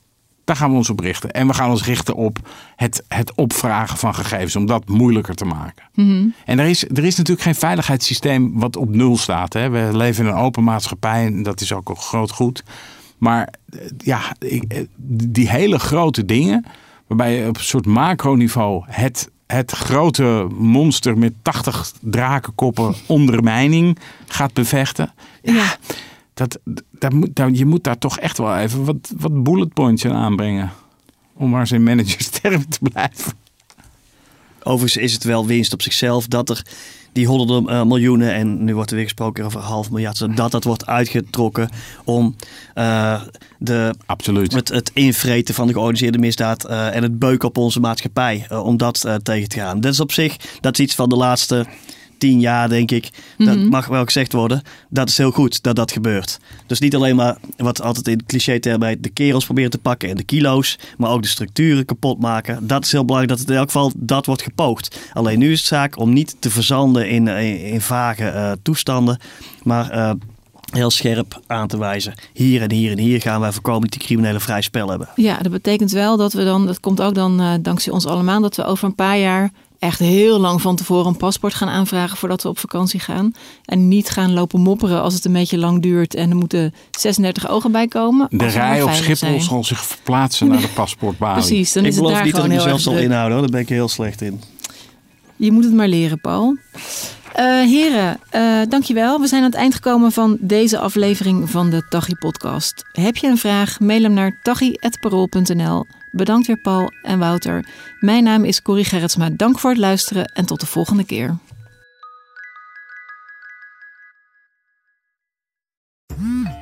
Daar 0.44 0.57
gaan 0.57 0.70
we 0.70 0.77
ons 0.77 0.90
op 0.90 1.01
richten. 1.01 1.31
En 1.31 1.47
we 1.47 1.55
gaan 1.55 1.70
ons 1.70 1.85
richten 1.85 2.14
op 2.14 2.38
het, 2.77 3.05
het 3.09 3.35
opvragen 3.35 3.99
van 3.99 4.14
gegevens, 4.14 4.57
om 4.57 4.66
dat 4.66 4.88
moeilijker 4.88 5.35
te 5.35 5.44
maken. 5.44 5.85
En 6.44 6.59
er 6.59 6.66
is, 6.66 6.85
er 6.85 7.05
is 7.05 7.16
natuurlijk 7.16 7.47
geen 7.47 7.55
veiligheidssysteem 7.55 8.59
wat 8.59 8.77
op 8.77 8.94
nul 8.94 9.16
staat. 9.16 9.53
Hè. 9.53 9.68
We 9.68 9.97
leven 9.97 10.25
in 10.25 10.31
een 10.31 10.38
open 10.38 10.64
maatschappij 10.64 11.27
en 11.27 11.42
dat 11.42 11.61
is 11.61 11.73
ook 11.73 11.88
een 11.88 11.97
groot 11.97 12.31
goed. 12.31 12.62
Maar 13.18 13.49
eh, 13.70 13.81
ja, 13.99 14.20
eh, 14.38 14.85
die 15.07 15.49
hele 15.49 15.79
grote 15.79 16.25
dingen, 16.25 16.64
waarbij 17.16 17.37
je 17.37 17.48
op 17.48 17.57
een 17.57 17.64
soort 17.64 17.87
macroniveau 17.87 18.85
het, 18.87 19.31
het 19.46 19.70
grote 19.70 20.46
monster 20.55 21.18
met 21.18 21.33
80 21.42 21.92
drakenkoppen 22.00 22.94
ondermijning 23.07 23.98
gaat 24.29 24.53
bevechten. 24.53 25.12
Ja. 25.42 25.77
Dat, 26.35 26.59
dat 26.90 27.12
moet, 27.12 27.37
dat, 27.37 27.59
je 27.59 27.66
moet 27.66 27.85
daar 27.85 27.98
toch 27.98 28.18
echt 28.18 28.38
wel 28.38 28.57
even 28.57 28.85
wat, 28.85 29.12
wat 29.16 29.42
bullet 29.42 29.72
points 29.72 30.05
aan 30.05 30.12
aanbrengen. 30.12 30.72
Om 31.35 31.50
maar 31.50 31.61
eens 31.61 31.72
in 31.72 31.83
managerstermen 31.83 32.68
te 32.68 32.79
blijven. 32.92 33.33
Overigens 34.62 35.05
is 35.05 35.12
het 35.12 35.24
wel 35.24 35.46
winst 35.46 35.72
op 35.72 35.83
zichzelf 35.83 36.27
dat 36.27 36.50
er 36.50 36.66
die 37.14 37.27
honderden 37.27 37.68
eh, 37.68 37.83
miljoenen, 37.83 38.35
en 38.35 38.64
nu 38.64 38.74
wordt 38.74 38.90
er 38.90 38.96
weer 38.96 39.05
gesproken 39.05 39.44
over 39.44 39.61
half 39.61 39.90
miljard, 39.90 40.37
dat 40.37 40.50
dat 40.50 40.64
wordt 40.64 40.87
uitgetrokken 40.87 41.68
om 42.05 42.37
eh, 42.74 43.22
de, 43.59 43.94
Absoluut. 44.07 44.53
het, 44.53 44.68
het 44.68 44.90
invreten 44.94 45.55
van 45.55 45.66
de 45.66 45.72
georganiseerde 45.72 46.18
misdaad 46.18 46.64
eh, 46.64 46.94
en 46.94 47.03
het 47.03 47.18
beuken 47.18 47.48
op 47.48 47.57
onze 47.57 47.81
maatschappij, 47.81 48.46
om 48.50 48.77
dat 48.77 49.07
tegen 49.22 49.48
te 49.48 49.59
gaan. 49.59 49.81
Dat 49.81 49.92
is 49.92 50.00
op 50.00 50.12
zich, 50.12 50.37
dat 50.61 50.79
is 50.79 50.85
iets 50.85 50.94
van 50.94 51.09
de 51.09 51.16
laatste 51.16 51.66
tien 52.24 52.40
jaar, 52.40 52.68
denk 52.68 52.90
ik. 52.90 53.10
Dat 53.38 53.56
mag 53.56 53.87
wel 53.87 54.04
gezegd 54.04 54.32
worden. 54.32 54.62
Dat 54.88 55.08
is 55.08 55.18
heel 55.18 55.30
goed 55.30 55.62
dat 55.62 55.76
dat 55.76 55.92
gebeurt. 55.92 56.38
Dus 56.66 56.80
niet 56.80 56.94
alleen 56.94 57.16
maar 57.16 57.37
wat 57.56 57.82
altijd 57.82 58.08
in 58.08 58.26
cliché-termen 58.26 58.88
heet, 58.88 59.02
de 59.02 59.08
kerels 59.08 59.44
proberen 59.44 59.70
te 59.70 59.78
pakken 59.78 60.08
en 60.08 60.16
de 60.16 60.22
kilo's, 60.22 60.78
maar 60.96 61.10
ook 61.10 61.22
de 61.22 61.28
structuren 61.28 61.84
kapot 61.84 62.20
maken. 62.20 62.66
Dat 62.66 62.84
is 62.84 62.92
heel 62.92 63.04
belangrijk 63.04 63.32
dat 63.32 63.40
het 63.40 63.50
in 63.50 63.60
elk 63.60 63.70
geval 63.70 63.92
dat 63.96 64.26
wordt 64.26 64.42
gepoogd. 64.42 64.98
Alleen 65.12 65.38
nu 65.38 65.52
is 65.52 65.58
het 65.58 65.68
zaak 65.68 65.98
om 65.98 66.12
niet 66.12 66.37
te 66.38 66.50
verzanden 66.50 67.08
in, 67.08 67.28
in, 67.28 67.60
in 67.60 67.80
vage 67.80 68.24
eh, 68.24 68.52
toestanden, 68.62 69.18
maar 69.62 69.90
eh, 69.90 70.10
heel 70.70 70.90
scherp 70.90 71.40
aan 71.46 71.68
te 71.68 71.78
wijzen. 71.78 72.14
Hier 72.32 72.62
en 72.62 72.70
hier 72.70 72.90
en 72.90 72.98
hier 72.98 73.20
gaan 73.20 73.40
wij 73.40 73.52
voorkomen 73.52 73.80
dat 73.80 73.90
die 73.90 74.00
criminelen 74.00 74.40
vrij 74.40 74.60
spel 74.60 74.88
hebben. 74.88 75.08
Ja, 75.14 75.38
dat 75.38 75.52
betekent 75.52 75.90
wel 75.90 76.16
dat 76.16 76.32
we 76.32 76.44
dan, 76.44 76.66
dat 76.66 76.80
komt 76.80 77.02
ook 77.02 77.14
dan 77.14 77.40
eh, 77.40 77.52
dankzij 77.60 77.92
ons 77.92 78.06
allemaal, 78.06 78.40
dat 78.40 78.56
we 78.56 78.64
over 78.64 78.84
een 78.84 78.94
paar 78.94 79.18
jaar 79.18 79.52
echt 79.85 79.99
heel 79.99 80.38
lang 80.40 80.61
van 80.61 80.77
tevoren 80.77 81.07
een 81.07 81.16
paspoort 81.16 81.55
gaan 81.55 81.68
aanvragen 81.68 82.16
voordat 82.16 82.42
we 82.42 82.49
op 82.49 82.59
vakantie 82.59 83.01
gaan. 83.01 83.33
En 83.64 83.88
niet 83.88 84.11
gaan 84.11 84.33
lopen 84.33 84.61
mopperen 84.61 85.03
als 85.03 85.14
het 85.14 85.25
een 85.25 85.33
beetje 85.33 85.59
lang 85.59 85.83
duurt 85.83 86.14
en 86.14 86.31
er 86.31 86.37
moeten 86.37 86.75
36 86.99 87.49
ogen 87.49 87.73
bij 87.73 87.88
komen. 87.88 88.27
De 88.31 88.47
rij 88.47 88.83
op 88.83 88.90
Schiphol 88.90 89.16
zijn. 89.16 89.40
zal 89.40 89.64
zich 89.64 89.85
verplaatsen 89.85 90.49
naar 90.49 90.61
de 90.61 90.68
paspoortbalie. 90.68 91.44
Precies, 91.44 91.73
dan 91.73 91.83
ik 91.83 91.88
is 91.88 91.94
het 91.94 92.05
beloof 92.05 92.16
daar 92.16 92.27
niet 92.27 92.35
dat 92.35 92.42
gewoon 92.42 92.57
ik 92.57 92.62
heel 92.62 92.73
mezelf 92.73 92.94
zal 92.94 93.03
inhouden 93.03 93.33
hoor, 93.33 93.40
daar 93.40 93.57
ben 93.57 93.61
ik 93.61 93.68
heel 93.68 93.88
slecht 93.88 94.20
in. 94.20 94.40
Je 95.37 95.53
moet 95.53 95.64
het 95.64 95.75
maar 95.75 95.88
leren, 95.88 96.20
Paul. 96.20 96.57
Eh, 97.35 97.44
heren, 97.44 98.18
eh, 98.31 98.61
dankjewel. 98.68 99.20
We 99.20 99.27
zijn 99.27 99.42
aan 99.42 99.51
het 99.51 99.59
eind 99.59 99.75
gekomen 99.75 100.12
van 100.12 100.37
deze 100.40 100.79
aflevering 100.79 101.51
van 101.51 101.70
de 101.70 101.87
Tachi 101.88 102.14
podcast. 102.14 102.85
Heb 102.92 103.16
je 103.16 103.27
een 103.27 103.38
vraag? 103.38 103.81
Mail 103.81 104.03
hem 104.03 104.12
naar 104.12 104.38
tachi.parool.nl. 104.42 105.87
Bedankt 106.11 106.47
weer 106.47 106.57
Paul 106.57 106.90
en 107.03 107.18
Wouter. 107.18 107.66
Mijn 108.01 108.25
naam 108.25 108.44
is 108.44 108.62
Corrie 108.62 108.85
Gerritsma. 108.85 109.31
Dank 109.31 109.59
voor 109.59 109.70
het 109.70 109.79
luisteren 109.79 110.25
en 110.25 110.47
tot 110.47 110.61
de 110.61 110.66
volgende 110.66 111.05
keer. 111.05 111.37